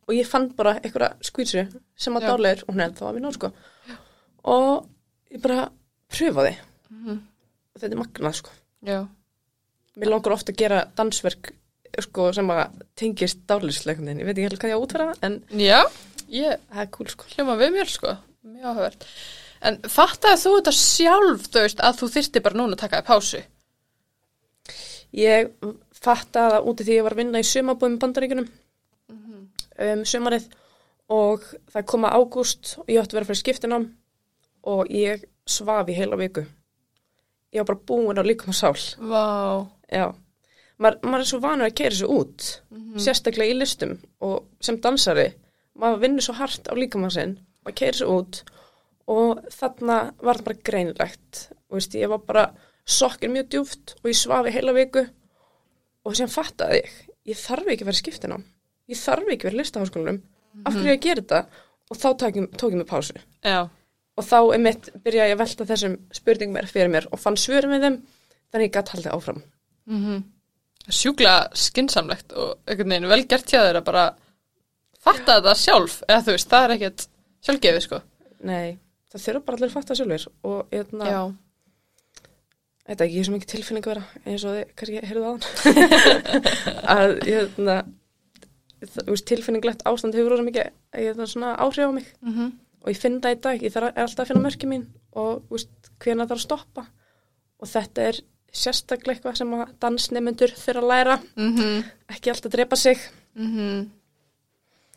[0.05, 1.65] og ég fann bara einhverja skvísu
[1.97, 2.29] sem að Já.
[2.31, 3.51] dálæður og hún er þá að vinna sko
[4.55, 4.87] og
[5.35, 5.69] ég bara
[6.15, 6.55] pröfaði
[7.05, 8.51] og þetta er magnað sko
[8.87, 8.99] Já.
[9.95, 11.53] Mér langar ofta að gera dansverk
[12.03, 14.19] sko, sem að tengist dálisleikundin.
[14.19, 15.81] Ég veit ekki hvað ég á að útfæra en Já,
[16.35, 17.29] ég það er cool sko.
[17.37, 19.07] hljóma við mér sko, mjög áhugavert.
[19.65, 23.07] En fattaði þú þetta sjálf, þú veist, að þú þyrsti bara núna að taka þér
[23.13, 23.43] pásu?
[25.15, 25.53] Ég
[26.05, 28.49] fattaði það úti því ég var að vinna í sumabúðum í bandaríkunum
[29.85, 30.45] um sumarið
[31.15, 33.87] og það kom að ágúst og ég átti að vera fyrir skiptinám
[34.75, 36.45] og ég svaf í heila viku.
[37.55, 38.75] Ég var bara búin á líkum og sál.
[38.99, 39.67] Vá.
[39.93, 40.07] Já.
[40.83, 42.47] Maður, maður er svo vanur að keira svo út,
[42.99, 43.93] sérstaklega í listum
[44.27, 45.29] og sem dansari,
[45.79, 48.41] maður vinnur svo hart á líkamannsin, maður keira svo út
[49.11, 51.43] og þarna var það bara greinlegt.
[51.69, 52.45] Og veist, ég var bara
[52.85, 55.05] sokkin mjög djúft og ég svafi heila viku
[56.05, 56.99] og sem fattaði ég,
[57.33, 58.39] ég þarf ekki að vera skiptin á.
[58.91, 60.21] Ég þarf ekki að vera listaháskólanum,
[60.65, 61.41] af hverju ég að gera þetta
[61.91, 63.17] og þá tók ég, tók ég mig pásu.
[63.45, 63.61] Já.
[64.15, 67.39] Og þá er mitt, byrjaði ég að velta þessum spurningum mér fyrir mér og fann
[67.41, 67.97] svörum með þeim,
[68.53, 69.41] þannig ég gætt haldið áfram.
[70.91, 74.05] Sjúkla skinsamlegt og einhvern veginn vel gert hjá að bara
[75.01, 77.07] fatta þetta sjálf, eða þú veist, það er ekkert
[77.45, 78.01] sjálfgefið sko.
[78.45, 78.79] Nei,
[79.13, 81.23] það þurfa bara allir að fatta sjálfur og hérna, Já.
[82.89, 85.43] þetta er ekki svo mikið tilfinning að vera eins og þið kannski heyrðu hann
[86.97, 87.77] að hérna
[88.85, 92.53] það, þú veist, tilfinninglegt ástand hefur rosa mikið hérna, svona áhrif á mig Mm -hmm.
[92.85, 95.51] og ég finn það í dag, ég þarf alltaf að finna mörki mín og þú
[95.57, 96.87] veist, hvena þarf að stoppa
[97.61, 98.21] og þetta er
[98.55, 101.85] sérstaklega eitthvað sem að dansnefnendur þurfa að læra, Mm -hmm.
[102.15, 102.99] ekki alltaf drepa sig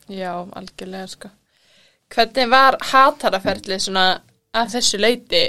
[0.09, 1.29] Já, algjörlega sko.
[2.15, 4.03] Hvernig var hataraferlið svona
[4.55, 5.41] að þessu leiti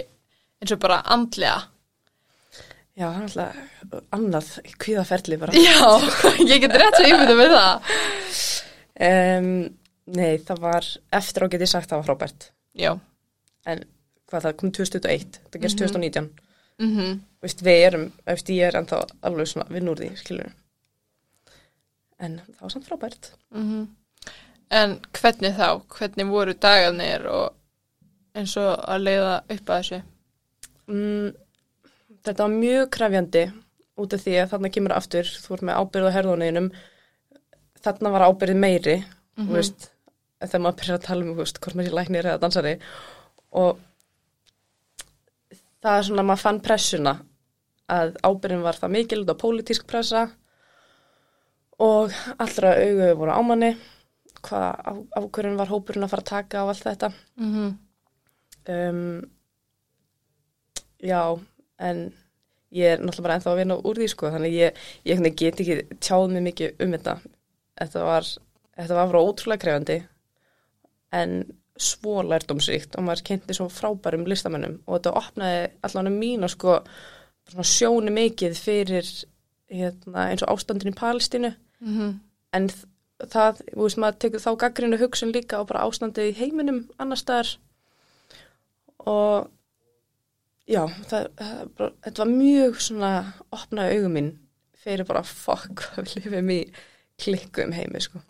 [0.61, 1.61] eins og bara andlega?
[2.99, 4.49] Já, það alltaf annað
[4.83, 5.87] kvíðaferli bara Já,
[6.51, 7.92] ég get rétt að yfir með það.
[9.09, 9.53] um,
[10.09, 12.94] Nei, það var eftir á getið sagt það var frábært Já.
[13.68, 13.85] en
[14.31, 16.31] hvað það kom 2001 það gerst 2019
[16.79, 17.19] Mm -hmm.
[17.43, 20.53] Vist, við erum, veist, ég er ennþá alveg svona vinn úr því, skilur
[22.19, 23.33] en það var samt frábært
[24.71, 25.81] En hvernig þá?
[25.88, 27.55] Hvernig voru dagarnir og
[28.37, 30.03] eins og að leiða upp að þessu?
[30.88, 31.33] mm,
[32.25, 33.45] þetta var mjög krefjandi
[33.99, 36.69] út af því að þarna kemur aftur þú ert með ábyrð á herðuninum
[37.85, 38.97] þarna var ábyrðið meiri
[39.38, 39.91] mm veist,
[40.43, 42.75] þegar maður byrjar að tala um veist, hvort maður sé læknir eða dansari
[43.62, 43.79] og
[45.85, 47.14] það er svona að maður fann pressuna
[47.88, 50.27] að ábyrðin var það mikil og pólitísk pressa
[51.79, 53.73] og allra augu voru á manni
[54.45, 57.71] hvað ákvörðin var hópurinn að fara að taka á allt þetta Mm -hmm.
[58.75, 59.31] um,
[61.01, 61.41] já,
[61.79, 62.12] en
[62.71, 65.99] ég er náttúrulega bara ennþá að vinna úr því sko, þannig ég, ég get ekki
[66.01, 67.19] tjáð mig mikið um þetta
[67.81, 68.25] þetta var,
[68.77, 69.99] þetta var frá ótrúlega krefandi
[71.12, 76.79] en svo lærdomsríkt og maður kynnti svo frábærum listamennum og þetta opnaði allavega mín sko,
[77.51, 79.09] svona sjóni mikið fyrir
[79.71, 81.53] hérna, eins og ástandin í Palestínu.
[82.57, 82.87] En þ-
[83.29, 87.21] það, þú veist, maður tekur þá gaggrinu hugsun líka og bara ástandið í heiminum annar
[87.21, 87.55] staðar.
[89.09, 89.49] Og
[90.69, 93.12] já, það, það bara, þetta var mjög svona
[93.55, 94.31] opnaði augum mín
[94.79, 96.59] fyrir bara hvað við lifum í
[97.19, 98.21] klikku um heimi sko.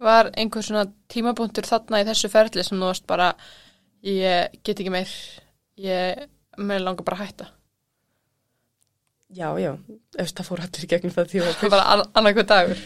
[0.00, 3.30] Var einhver svona tímapunktur þarna í þessu ferli sem þú varst bara,
[4.06, 5.12] ég get ekki meir,
[5.80, 6.26] ég,
[6.58, 7.48] mér langar bara að hætta.
[9.30, 9.76] Já, já,
[10.18, 11.52] það fór allir gegnum það tíma.
[11.54, 12.84] Það var bara annarkoð dagur.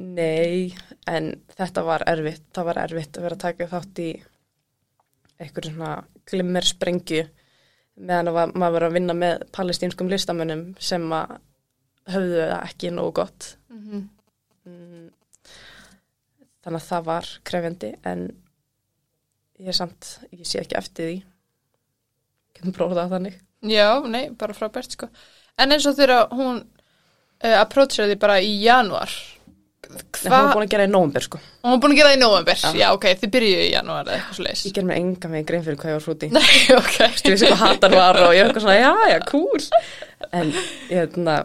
[0.00, 0.74] Nei,
[1.10, 2.46] en þetta var erfitt.
[2.54, 4.10] Það var erfitt að vera að taka þátt í
[5.42, 5.94] einhverjum svona
[6.30, 7.24] glimmersprengju
[7.94, 11.36] meðan að maður var að vinna með palestínskum listamönnum sem að
[12.10, 13.54] höfðu það ekki nógu gott.
[13.70, 14.08] Mm Mm,
[16.64, 18.24] Þannig að það var krefjandi en
[19.60, 21.18] ég er samt, ég sé ekki eftir því.
[22.56, 23.38] Getum prófað það þannig.
[23.68, 25.08] Já, nei, bara frábært sko.
[25.60, 29.12] En eins og þegar hún uh, approachaði því bara í janúar,
[29.84, 30.24] En hvað?
[30.24, 31.38] hún var búin að gera í nóvumber sko.
[31.62, 32.70] Hún var búin að gera í november, Já.
[32.80, 34.62] já, ok, þið byrjuðu í janúar eða eitthvað svo leiðis.
[34.64, 36.30] Ég ger mér enga með grein fyrir hvað ég var hrúti.
[36.38, 36.96] Nei, ok.
[37.20, 39.68] Þú veist hvað hattar var og ég var eitthvað svona, já, já, cool.
[40.40, 41.36] En ég hérna,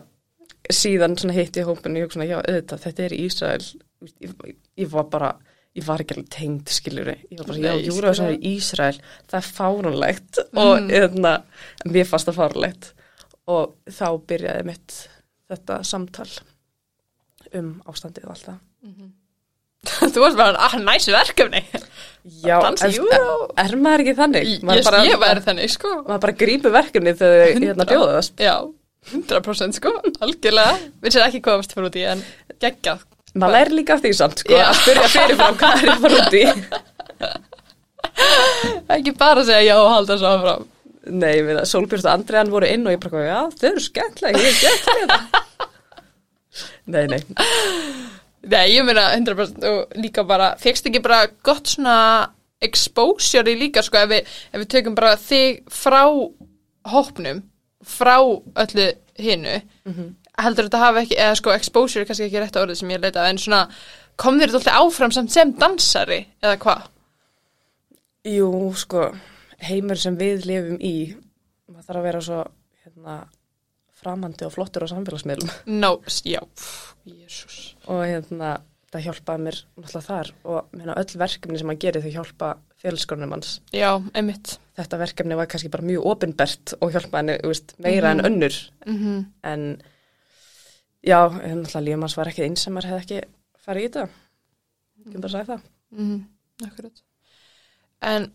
[0.79, 3.67] síðan svona hitti ég hópin og ég var svona, já, auðvitað, þetta er Ísrael.
[4.01, 4.31] Ég,
[4.79, 5.33] ég, var bara,
[5.75, 8.37] ég var ekki alveg tengd, skiljur Ég var bara, já, sem er skilurðu.
[8.53, 10.89] Ísrael, það er fárunlegt og Mhm.
[10.93, 11.33] hérna,
[11.85, 12.93] mér fannst það fárunlegt.
[13.47, 14.97] Og þá byrjaði mitt
[15.49, 16.29] þetta samtal
[17.53, 18.59] um ástandið og allt það.
[20.13, 21.61] Þú varst bara, ah, næs verkefni.
[22.43, 22.97] Já, er,
[23.63, 24.49] er maður ekki þannig?
[24.67, 25.91] Maður ég, bara- ég væri þannig, sko.
[26.07, 28.33] Maður bara grípur verkefni þegar þau hérna bjóðast.
[28.43, 28.55] Já,
[29.13, 30.75] 100% sko, algjörlega.
[31.01, 32.23] Við sér ekki komast fyrir út í, en
[32.59, 33.05] geggjað.
[33.35, 36.33] Maður læri líka af því samt, sko, að spyrja fyrirfram hvað er ég fara út
[36.39, 36.43] í.
[38.95, 40.63] Ekki bara segja já og halda svo áfram.
[41.09, 44.41] Nei, ég meina, Solbjörn og Andriðan voru inn og ég bara, já, þau eru skemmtilega,
[44.41, 45.45] ég er skemmtilega þetta.
[46.89, 47.21] Nei, nei,
[48.49, 51.95] Nei, ég meina 100% og líka bara, fegst ekki bara gott svona
[52.63, 56.01] exposure í líka, sko, ef við, ef við tökum bara þig frá
[56.89, 57.41] hópnum,
[57.85, 58.87] frá öllu
[59.19, 59.57] hinu,
[60.45, 63.25] heldur þetta hafa ekki, eða sko, exposure er kannski ekki rétt orðið sem ég leita,
[63.29, 63.65] en svona,
[64.19, 66.87] kom þér þetta alltaf áfram samt sem dansari, eða hvað?
[68.27, 69.09] jú, sko,
[69.63, 70.95] heimur sem við lifum í,
[71.69, 72.39] maður þarf að vera svo,
[72.83, 73.19] hérna,
[73.99, 75.51] framandi og flottur á samfélagsmiðlum.
[75.81, 76.39] No, já,
[77.07, 77.75] jésús.
[77.91, 78.57] Og hérna,
[78.93, 83.35] það hjálpaði mér náttúrulega þar og meina, öll verkefni sem maður gerir þau hjálpa félagskornum
[83.35, 83.53] hans.
[83.75, 84.55] Já, einmitt.
[84.79, 88.59] Þetta verkefni var kannski bara mjög opinbert og hjálpaði henni, þú veist, meira en önnur.
[88.87, 89.65] Mm En
[91.05, 94.05] já, en lífum hans var ekki eins sem maður hefði ekki farið í þetta.
[95.05, 95.65] Ég kan bara segja það.
[95.95, 96.19] Mm,
[96.67, 97.01] akkurat.
[98.09, 98.29] En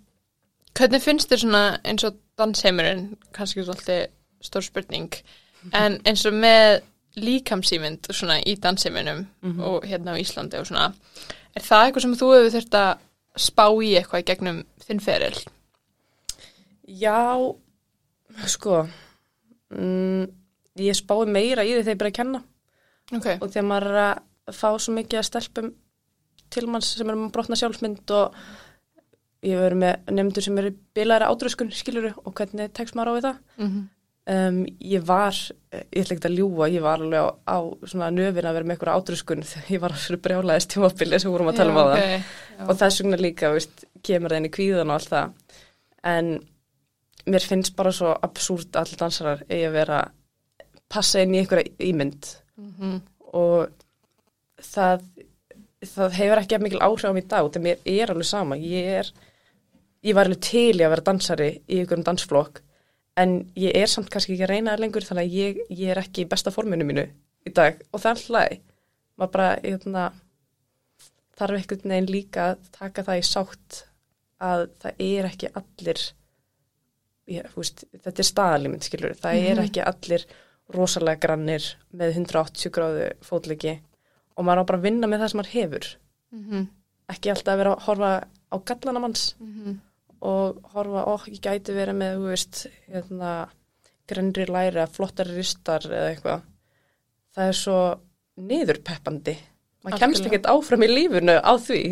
[0.75, 4.07] hvernig finnst þér svona eins og dansheimurinn, kannski svolítið
[4.45, 5.15] stór spurning,
[5.73, 6.83] en eins og með
[7.15, 9.23] líkamsýmynd svona í dansheiminum
[9.63, 10.89] og hérna á Íslandi og svona,
[11.55, 12.91] er það eitthvað sem þú hefur þurft að
[13.45, 15.37] spá í eitthvað í gegnum þinn feril?
[16.85, 17.39] Já,
[18.51, 18.83] sko,
[19.71, 20.27] mm,
[20.83, 22.43] ég spái meira í því þegar ég byrja að kenna
[23.13, 25.73] Ok, og þegar maður er að fá svo mikið að stelpum
[26.55, 28.39] til manns sem er með brotna sjálfsmynd og
[29.45, 33.27] ég verið með nefndur sem eru bilaðara átröskun, skiluru, og hvernig tekst maður á við
[33.29, 33.43] það.
[33.61, 33.83] mm
[34.25, 35.37] Um, ég var,
[35.93, 38.79] ég ætla ekki að ljúa, ég var alveg á, á svona nöfin að vera með
[38.79, 41.85] eitthvað átröskun þegar ég var á svona brjálæðist tímabili sem vorum að tala um á
[41.85, 41.99] það.
[41.99, 42.23] okay.
[42.65, 45.59] og þess vegna líka, veist, kemur það inn í kvíðan og allt það
[46.15, 46.31] en
[47.35, 50.01] mér finnst bara svo absúrt að allir dansarar eigi að vera
[50.97, 53.01] passa inn í einhverja ímynd mm
[53.35, 53.69] og
[54.63, 55.01] það
[55.85, 58.57] það hefur ekki að mikil áhrif á mig í dag þegar mér er alveg sama.
[58.57, 59.09] Ég er,
[60.07, 62.61] ég var alveg til í að vera dansari í einhverjum dansflokk
[63.21, 66.01] en ég er samt kannski ekki að reyna það lengur þannig að ég, ég er
[66.05, 67.05] ekki í besta forminu mínu
[67.45, 67.83] í dag.
[67.93, 68.61] Og það er leið
[69.19, 70.05] maður bara, hérna
[71.39, 73.83] þarf einhvern veginn líka að taka það í sátt
[74.45, 76.01] að það er ekki allir
[77.35, 79.65] ég, veist, þetta er staðalímynd skilur það er Mhm.
[79.69, 80.27] ekki allir
[80.73, 83.77] rosalega grannir með 180 gráðu fótliki
[84.35, 85.93] og maður á bara að vinna með það sem maður hefur
[86.35, 86.65] Mm
[87.13, 89.75] ekki alltaf að vera að horfa á gallana manns -hmm.
[90.25, 93.33] og horfa, ó, ég gæti verið með, þú veist, hérna,
[94.09, 96.47] grennri læri að flottari ristar eða eitthvað.
[97.35, 97.79] Það er svo
[98.37, 99.37] niðurpeppandi.
[99.85, 101.83] Maður kemst ekkert áfram í lífunu á því.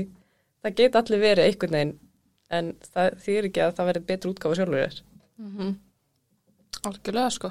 [0.63, 1.95] Það geti allir verið einhvern veginn,
[2.51, 5.03] en það þýr ekki að það verið betur útgáfa sjálfur þér.
[5.39, 5.79] Mm
[6.83, 7.51] Algjörlega sko.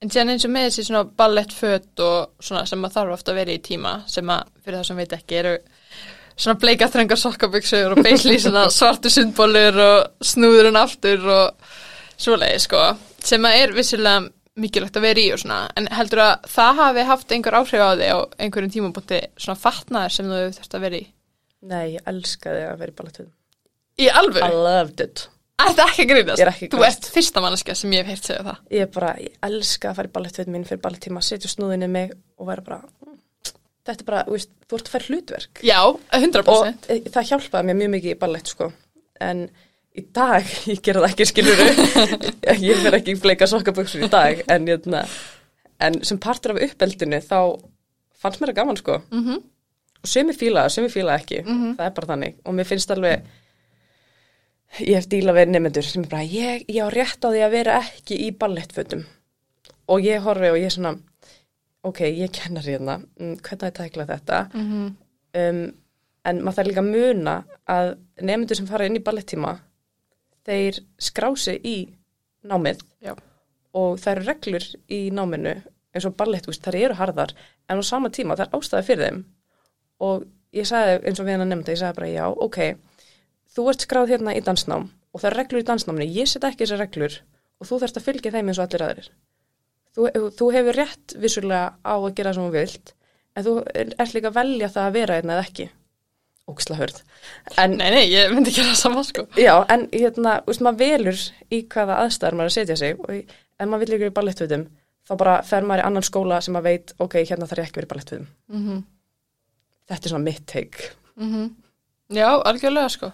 [0.00, 3.40] En síðan eins og með þessi svona ballettföt og svona sem maður þarf ofta að
[3.42, 5.54] vera í tíma sem að fyrir það sem veit ekki eru
[6.40, 11.70] svona bleikastrengar sokkaböksur og beisli svona svartu sundbólur og snúðurinn aftur og
[12.16, 12.84] svoleiði sko
[13.20, 14.30] sem að er vissilega
[14.60, 17.92] mikilvægt að vera í og svona en heldur að það hafi haft einhver áhrif á
[18.00, 21.06] þig á einhverjum tímabúti svona fatnaðar sem þú þurft að vera í
[21.60, 23.32] Nei, ég elskaði að vera í ballettöðum.
[24.00, 24.46] Í alvöru?
[24.46, 25.26] I loved it.
[25.70, 26.40] Þetta ekki að grínast?
[26.40, 27.06] Ég er ekki að Þú grínast.
[27.06, 28.60] ert fyrsta manneska sem ég hef heyrt segja það.
[28.76, 32.48] Ég bara, ég elska að fara í ballettöðum minn fyrir ballettíma, setja snúðinni mig og
[32.50, 33.16] vera bara, mm,
[33.88, 35.64] þetta er bara, þú veist, þú ert að færa hlutverk.
[35.66, 35.80] Já,
[36.20, 36.52] 100%.
[36.54, 38.70] og e, það hjálpaði mér mjög mikið í ballett sko.
[39.20, 39.44] En
[39.96, 41.68] í dag, ég gera það ekki skiluru
[42.70, 45.04] ég fer ekki fleika sokkaböksur í dag en, jötna,
[45.82, 47.38] en sem partur af uppeldinu þá
[48.20, 49.00] fannst mér það gaman sko.
[49.14, 49.40] Mm
[50.00, 51.42] og sumi fíla, sumi fíla ekki.
[51.44, 53.26] Það er bara þannig og mér finnst alveg
[54.78, 57.54] ég hef díla við nefnendur sem er bara, ég, ég á rétt á því að
[57.56, 59.04] vera ekki í ballettfötum.
[59.90, 60.94] Og ég horfi og ég er svona
[61.86, 62.98] ok, ég kennar hérna.
[63.18, 64.40] Mm, hvernig að tækla þetta?
[64.52, 64.92] -hmm.
[65.42, 65.62] um,
[66.24, 67.34] en maður þarf líka að muna
[67.66, 69.54] að nefnendur sem fara inn í ballettíma
[70.44, 71.76] þeir skrási í
[72.44, 73.14] námið Já.
[73.72, 75.54] og það eru reglur í náminu
[75.94, 77.34] eins og ballett, þú veist, þær eru harðar
[77.68, 79.24] en á sama tíma það er ástæði fyrir þeim.
[80.00, 82.58] Og ég sagði eins og við hann að nefnda, ég sagði bara já, ok
[83.56, 86.64] þú ert skráð hérna í dansnám og það er reglur í dansnáminu, ég set ekki
[86.66, 87.16] þessar reglur
[87.60, 89.08] og þú þarfst að fylgja þeim eins og allir aðrir.
[89.90, 90.06] Þú,
[90.38, 92.92] þú hefur rétt vissulega á að gera sem þú vilt
[93.36, 95.66] en þú ert líka að velja það að vera hérna eða ekki.
[96.50, 96.96] Óksla hörð.
[97.62, 99.26] En, Nei, nei, ég myndi ekki að það sama, sko.
[99.38, 101.20] já, en hérna, þú veist, maður velur
[101.54, 104.64] í hvaða aðstæðar maður að setja sig og ef maður vil ykkur í ballettfötum
[105.10, 107.80] þá bara fer maður í annan skóla sem maður veit ok, hérna þarf ég ekki
[107.82, 108.26] vera í ballettfötum.
[108.54, 108.80] Mm
[109.90, 110.84] þetta er svona mitt take.
[112.14, 113.08] Já, algjörlega, sko.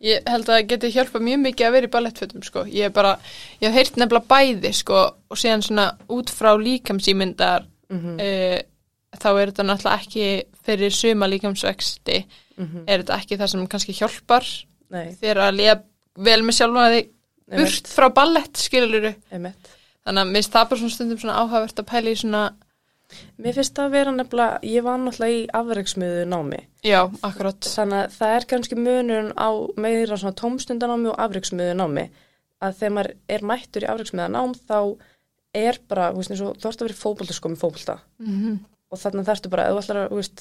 [0.00, 2.64] Ég held að það geti hjálpað mjög mikið að vera í ballettfötum, sko.
[2.72, 3.16] Ég er bara,
[3.60, 5.86] ég hef heyrt nefnilega bæði, sko, og síðan svona
[6.16, 8.58] út frá líkamsýmyndar, mm uh,
[9.10, 10.26] þá er þetta náttúrulega ekki
[10.64, 12.18] fyrir suma líkamsvexti,
[12.86, 14.46] er þetta ekki það sem kannski hjálpar
[14.94, 15.74] nei, þér að liða
[16.28, 17.08] vel með sjálfa þig
[17.56, 19.12] burt frá ballett, skilururu.
[19.30, 22.44] Þannig að mér bara svona stundum svona áhugavert að pæla í svona,
[23.40, 27.70] Mér finnst það að vera nefnilega, ég var náttúrulega í afreiksmiðu námi, já, akkurat.
[27.74, 29.50] þannig að það er kannski munurinn á
[29.80, 32.06] meira svona tómstundanámi og afreiksmiðu námi,
[32.60, 34.78] að þegar maður er mættur í afreiksmiða nám þá
[35.60, 38.98] er bara, þú veist, eins og þú ert að vera sko með fótbolta Mm og
[38.98, 40.40] þannig þarftu bara, ef þú ætlar að, veist,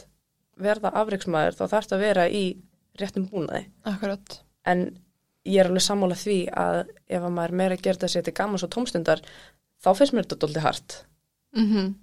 [0.60, 2.44] verða afreiksmaður þá þarftu að vera í
[3.00, 4.40] réttum búnaði, Akkurat.
[4.66, 4.82] en
[5.46, 8.36] ég er alveg sammála því að ef að maður er meira að þetta sér til
[8.40, 9.22] gaman svo tómstundar,
[9.80, 10.98] þá finnst mér þetta doldið hart.
[11.56, 11.96] Mm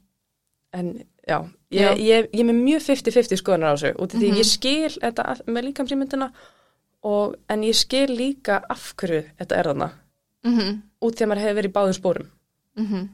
[0.77, 0.91] En
[1.27, 1.39] já,
[1.73, 1.99] ég.
[2.05, 4.39] Ég, ég er með mjög 50-50 skoðunar á þessu út af því Mhm.
[4.43, 6.29] ég skil þetta með líkamsýmyndina
[7.07, 9.91] og, en ég skil líka af hverju þetta er þarna.
[10.45, 10.83] -hmm.
[11.03, 12.29] út því að maður hefur verið í báðum spórum.
[12.79, 13.09] Mm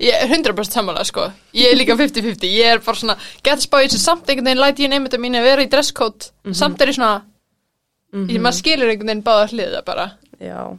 [0.00, 1.32] Ég er 100% samanlega sko.
[1.54, 3.14] Ég er líka 50-50 Ég er bara svona
[3.44, 6.30] Geta spá í þessu samt einhvern veginn Læti ég nefnda mín að vera í dresscode
[6.52, 7.22] Samt er ég svona
[8.12, 10.06] Mm ég, Maður skilur einhvern veginn báða hliða bara.
[10.40, 10.78] Já,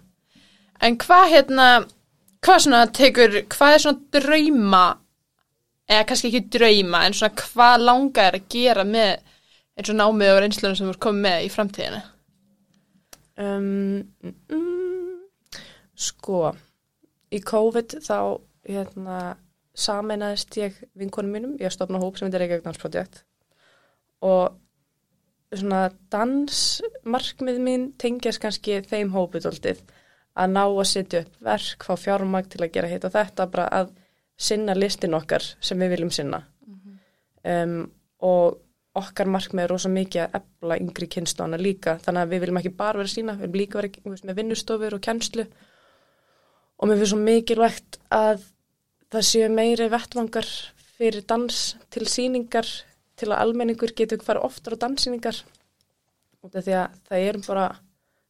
[0.82, 1.86] En hvað hérna
[2.44, 4.98] Hvað svona tekur Hvað er svona drauma
[5.90, 9.12] Eða kannski ekki drauma En svona hvað langa er að gera með
[9.80, 12.00] eins og námið og reynslunum sem þú ert komið með í framtíðinu
[13.40, 13.68] um,
[14.52, 15.20] mm,
[16.00, 16.42] sko,
[17.32, 18.18] í COVID þá
[18.70, 19.20] hérna,
[19.80, 23.24] sameinaðist ég vinkonum mínum, ég stofna hóp sem heitir Reykjavík Dansprojekt
[24.26, 24.60] og
[25.56, 29.80] svona dansmarkmið mín tengjast kannski þeim hóputóltið
[30.40, 33.70] að ná að setja upp verk, fá fjármag til að gera hitt og þetta bara
[33.80, 33.96] að
[34.40, 36.44] sinna listin okkar sem við viljum sinna.
[37.44, 37.90] Um,
[38.24, 38.60] og
[39.00, 41.98] okkar markmið er rosa mikið að efla yngri kynslóna líka.
[42.04, 45.04] Þannig að við viljum ekki bara vera sína, við viljum líka vera með vinnustofur og
[45.06, 45.46] kennslu.
[46.80, 48.46] Og mér finnst svo mikilvægt að
[49.12, 50.50] það séu meiri vettvangar
[51.00, 51.60] fyrir dans
[51.92, 52.68] til síningar
[53.20, 55.42] til að almenningur getur fara oftar á danssýningar.
[56.44, 57.66] Út af því að það eru bara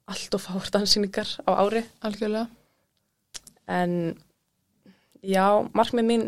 [0.09, 1.83] allt og fár danssýningar á ári.
[2.01, 2.47] Algjörlega.
[3.69, 3.93] En
[5.25, 5.45] já,
[5.75, 6.25] markmið mín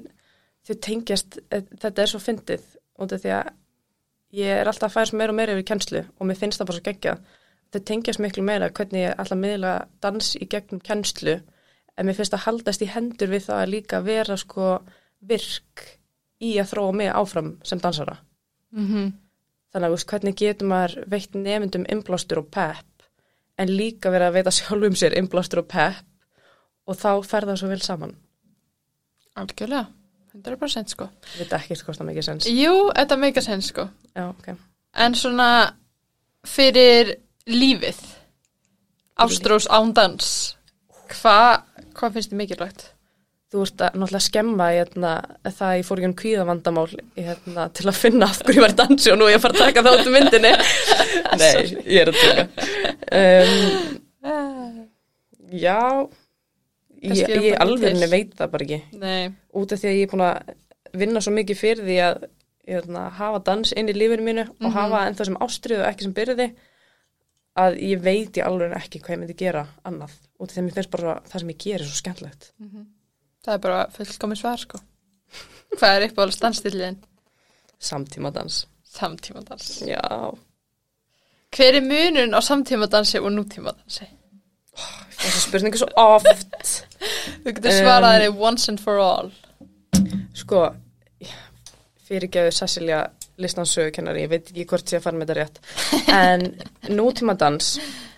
[0.68, 2.66] þau tengjast, eh, þetta er svo fyndið
[3.02, 3.54] út af því að
[4.42, 6.80] ég er alltaf að færa meira og meira yfir kennslu og mér finnst það bara
[6.80, 7.16] svo geggja
[7.72, 9.74] þau tengjast miklu meira hvernig ég að miðla
[10.04, 11.40] dans í gegnum kennslu
[11.98, 14.78] en mér finnst að haldast í hendur við það að líka vera sko
[15.20, 15.88] virk
[16.42, 18.18] í að þróa mig áfram sem dansara.
[18.72, 19.12] Mm
[19.72, 23.06] þannig að veist, hvernig getur maður veitt nefndum innblástur og pepp
[23.62, 27.72] en líka vera að veita sjálfum sér innblástur og pepp og þá fer það svo
[27.72, 28.16] vel saman
[29.40, 29.88] Algjörlega
[30.36, 31.10] 100% sko.
[31.38, 33.88] Veit ekki hvort það mikið sens Jú, þetta meika sens sko.
[34.16, 34.54] Já, ok.
[35.04, 35.50] En svona
[36.48, 37.18] fyrir
[37.50, 38.00] lífið
[39.22, 40.56] Ástrós ándans
[41.12, 42.84] Hvað hva finnst þið mikilvægt?
[43.52, 45.10] Þú ert að náttúrulega skemma hérna,
[45.52, 46.86] það ég fór ekki um kvíðavandamál
[47.20, 49.44] hérna, til að finna af hverju ég var að dansi og nú er ég að
[49.44, 50.54] fara að taka það út um myndinni
[51.42, 52.44] Nei, ég er að taka
[53.20, 53.60] um,
[55.52, 55.82] Já
[57.02, 60.26] Ég, ég alveg veit það bara ekki Nei, út af því að ég er búin
[60.28, 62.26] að vinna svo mikið fyrir því að
[62.68, 64.76] hérna, hafa dans inn í lífinu mínu og Mhm.
[64.76, 66.48] hafa ennþá sem ástriðu og ekki sem byrði
[67.58, 70.66] að ég veit í alveg ekki hvað ég myndi gera annað út af því að
[70.68, 72.52] mér finnst bara það sem ég gerir svo skemmtlegt
[73.44, 74.80] það er bara fullkomis svar sko
[75.80, 76.98] Hvað er uppáhalds dansstillin?
[77.80, 78.66] Samtímadans.
[78.84, 79.82] Samtímadans.
[79.88, 80.36] Já.
[81.56, 84.06] Hver er munun á samtímadansi og nútímadansi?
[85.22, 86.76] Þessi spurningu svo oft.
[87.44, 89.32] Þú getur Um, svarað henni once and for all.
[90.38, 90.70] Sko,
[92.08, 93.04] fyrirgeðu Cecilia
[93.42, 95.60] listansögukennari, ég veit ekki hvort ég fara með þetta rétt.
[96.12, 96.46] En
[96.98, 97.74] nútímadans,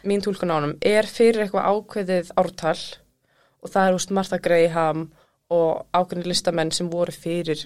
[0.07, 2.79] mín túlkun á honum, er fyrir eitthvað ákveðið ártal
[3.63, 5.05] og það er úst Martha Graham
[5.53, 7.65] og ákveðin listamenn sem voru fyrir,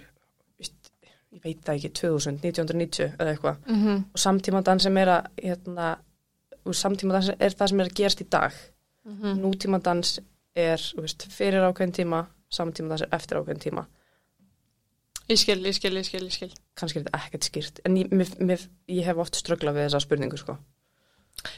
[0.62, 3.58] ég veit það ekki, 2000, 1990 eða eitthvað.
[3.68, 4.04] Mm -hmm.
[4.14, 5.98] Og samtímadans sem er að, hérna,
[6.66, 8.52] og samtímadans er það sem er að gerast í dag.
[9.08, 9.42] Mhm.
[9.42, 10.20] Nútímadans
[10.56, 13.86] er, veist, fyrir ákveðin tíma, samtímadans er eftir ákveðin tíma.
[15.28, 16.52] Ég skil, ég skil, ég skil, ég skil.
[16.78, 20.04] kannski er þetta ekkert skýrt en ég, mér, mér, ég hef oft ströglað við þessa
[20.04, 20.56] spurningu sko.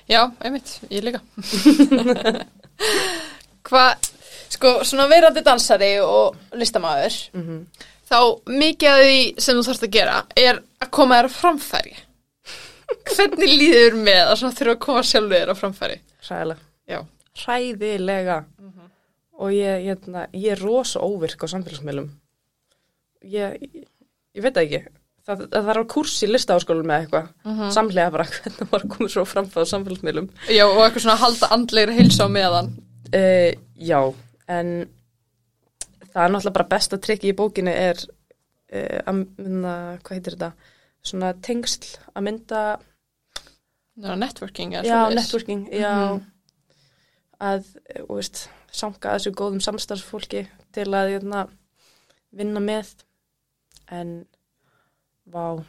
[0.10, 1.22] Já, einmitt, ég líka.
[3.70, 4.10] Hvað,
[4.56, 7.86] sko, svona verandi dansari og listamæður, mm -hmm.
[8.10, 8.20] þá
[8.50, 11.96] mikið af því sem þú þarfst að gera er að koma þér á framfæri.
[13.14, 16.02] Hvernig líður með að svona þurfa að koma sjálfur þér á framfæri?
[16.26, 17.06] hræðilega Já.
[17.44, 18.40] Hræðilega.
[19.40, 22.10] Og ég, ég, ég er rosa óvirk á samfélagsmiðlum.
[23.24, 24.82] Ég, ég, veit það ekki.
[25.30, 27.30] Það, það þarf að kurs í listaháskólum með eitthvað.
[27.46, 27.70] Mhm.
[27.76, 30.30] samlega bara hvernig maður komið svo framfæð á samfélagsmiðlum.
[30.52, 32.72] Já, og eitthvað svona halda andlegri heilsa á meðan.
[33.16, 34.00] uh, já,
[34.50, 34.74] en
[36.10, 40.52] það er náttúrulega bara besta trikki í bókinni er uh, að mynda, hvað heitir þetta?
[41.10, 42.64] Svona tengsl að mynda
[44.04, 45.94] er networking, já, networking, já.
[46.18, 46.28] Mhm.
[47.40, 47.68] Að,
[48.08, 51.46] þú veist, sanga þessu góðum samstarfsfólki til að jötna,
[52.36, 52.92] vinna með.
[53.90, 54.18] En
[55.30, 55.62] vá,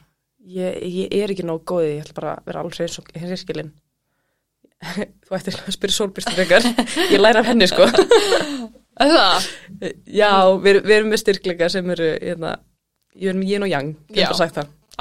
[0.44, 3.72] ég, ég er ekki nóg góði, ég ætla bara að vera og hinriskilin
[5.26, 6.66] þú ættir að spyrja sólbyrstu frekar.
[7.10, 7.88] Ég læra af henni sko.
[9.00, 9.08] Er
[10.12, 12.50] já, við, við erum með styrkleika sem eru hérna,
[13.16, 13.94] ég erum yin og yang,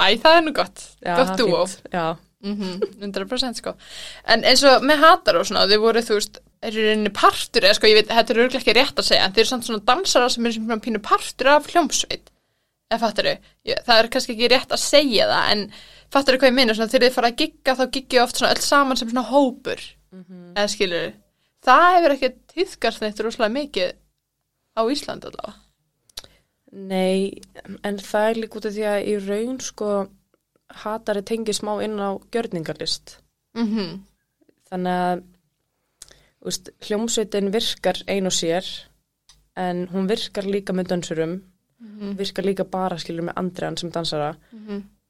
[0.00, 0.84] Æ, það er nú gott.
[1.04, 1.64] já, gott er dúo.
[2.40, 2.54] Mm
[3.02, 3.74] 100% sko.
[4.24, 7.64] En eins og með hatar og svona Þau voru þú veist Er í rauninni partur
[7.64, 9.68] Eða sko ég veit Þetta er örglega ekki rétt að segja En þeir eru samt
[9.68, 12.28] svona dansara Sem eru svona pínu partur af hljómsveit.
[12.90, 15.64] Eða fattur þau Það er kannski ekki rétt að segja það En
[16.12, 18.52] fattur þau hvað ég minna Svona þegar þið fara að gigga Þá giggja oft svona
[18.56, 19.82] öll saman sem svona hópur.
[20.56, 21.10] Eða skilur
[21.64, 23.90] Það hefur ekki tíðkast neitt Róslega mikið
[24.78, 25.56] Á Íslandi allavega.
[26.70, 27.40] Nei,
[27.82, 29.88] en það er líka út af því að í raun sko
[30.84, 33.16] hatari tengi smá inn á gjörningarlist.
[33.58, 33.98] mm
[34.70, 35.22] Þannig að
[36.46, 38.66] úst, hljómsveitin virkar ein og sér
[39.56, 41.38] en hún virkar líka með dansurum,
[42.16, 44.34] virkar líka bara skilur með andriðan sem dansara.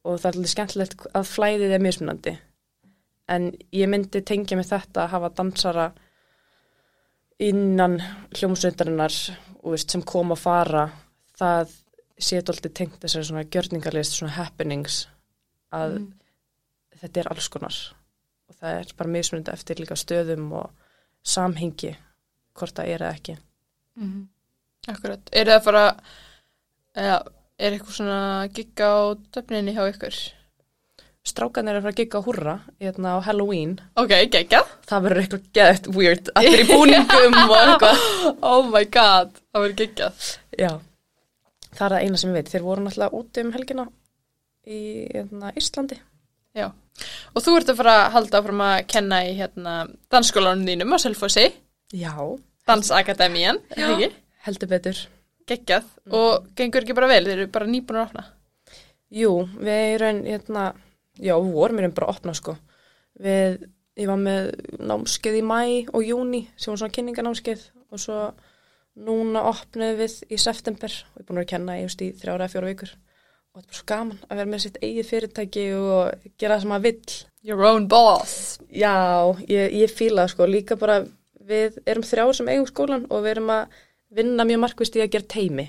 [0.03, 2.33] Og það er alveg skemmtilegt að flæðið er mismunandi.
[3.29, 5.91] En ég myndi tengja með þetta að hafa dansara
[7.41, 8.01] innan
[8.37, 9.13] hljómsveitarinnar
[9.63, 10.85] veist, sem kom að fara
[11.39, 11.73] það
[12.21, 15.07] sé alltaf tengt þessari svona gjörningarlist, svona happenings
[15.73, 16.01] að
[17.01, 17.77] þetta er alls konar.
[18.51, 20.71] Og það er bara mismunandi eftir líka stöðum og
[21.27, 21.95] samhengi
[22.59, 23.37] hvort það er eða ekki.
[24.01, 24.27] Mhm.
[24.89, 25.21] Akkurat.
[25.33, 25.85] Er það að fara
[26.97, 27.17] eða
[27.61, 28.21] er eitthvað svona
[28.57, 29.01] gigga á
[29.37, 30.17] döfninni hjá ykkur?
[31.31, 33.75] Strákan er að fara að gigga á húrra hérna á Halloween.
[34.01, 34.63] Ok, gegga.
[34.89, 36.31] Það verður eitthvað gett weird.
[36.41, 38.05] Allir í búningum og eitthvað.
[38.41, 40.31] Oh my god, það verður geggjað.
[40.57, 40.71] Já,
[41.77, 42.53] það er það eina sem ég veit.
[42.55, 43.85] Þeir voru náttúrulega úti um helgina
[44.65, 44.81] í
[45.13, 46.01] hérna, Íslandi.
[46.57, 46.67] Já.
[47.35, 49.75] Og þú ert að fara að halda áfram að kenna í hérna
[50.13, 51.47] dansskólanum þínum á Selfossi,
[51.97, 52.13] Já,
[52.69, 54.11] Dansakademían, er það ekki?
[54.47, 54.99] heldur betur.
[55.51, 55.89] Geggjað.
[56.15, 58.25] Og gengur ekki bara vel, þeir eru bara nýbúin að opna.
[59.11, 60.67] Jú, við erum hérna,
[61.19, 62.55] já, við vorum erum bara að opna sko.
[63.21, 63.57] Við,
[63.99, 68.21] ég var með námskeið í mæ og júni sem var svona kynninganámskeið og svo
[69.01, 72.53] núna opnuðum við í september og ég er búin að kenna í, í þrjára eða
[72.55, 72.95] fjóra vikur
[73.51, 76.63] og þetta er bara svo gaman að vera með sitt eigið fyrirtæki og gera það
[76.65, 77.17] sem maður vill.
[77.43, 78.59] Your own boss.
[78.69, 78.95] Já,
[79.49, 81.01] ég, ég fíla það sko, líka bara
[81.51, 83.81] við erum þrjár sem eigum skólan og við erum að
[84.21, 85.67] vinna mjög markvist í að gera teimi.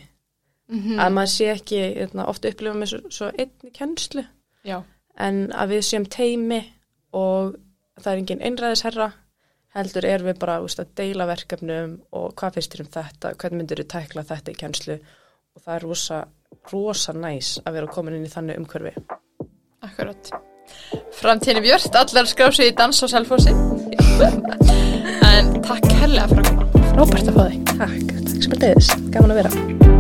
[0.72, 4.24] Mm Að maður sé ekki, hérna, oft upplifa með svo, svo einni kennslu
[4.64, 4.78] Já.
[5.20, 6.62] en að við séum teimi
[7.12, 7.58] og
[8.00, 9.10] það er engin einræðisherra
[9.76, 13.62] heldur er við bara úst, að deila verkefnum og hvað finnst þér um þetta, hvernig
[13.62, 16.20] myndir þú tækla þetta í kennslu og það er rosa,
[16.70, 18.94] rosa næs að vera komin inn í þannig umhverfi.
[19.82, 20.34] Akkurat.
[21.18, 23.56] Framtíðin er björt, allar skrá sig í dans á Selfossi.
[25.32, 26.68] en takk helga fyrir að koma.
[26.92, 27.64] Frábært að fá þig.
[27.74, 29.91] Takk, takk sem er leiðis, gaman að vera.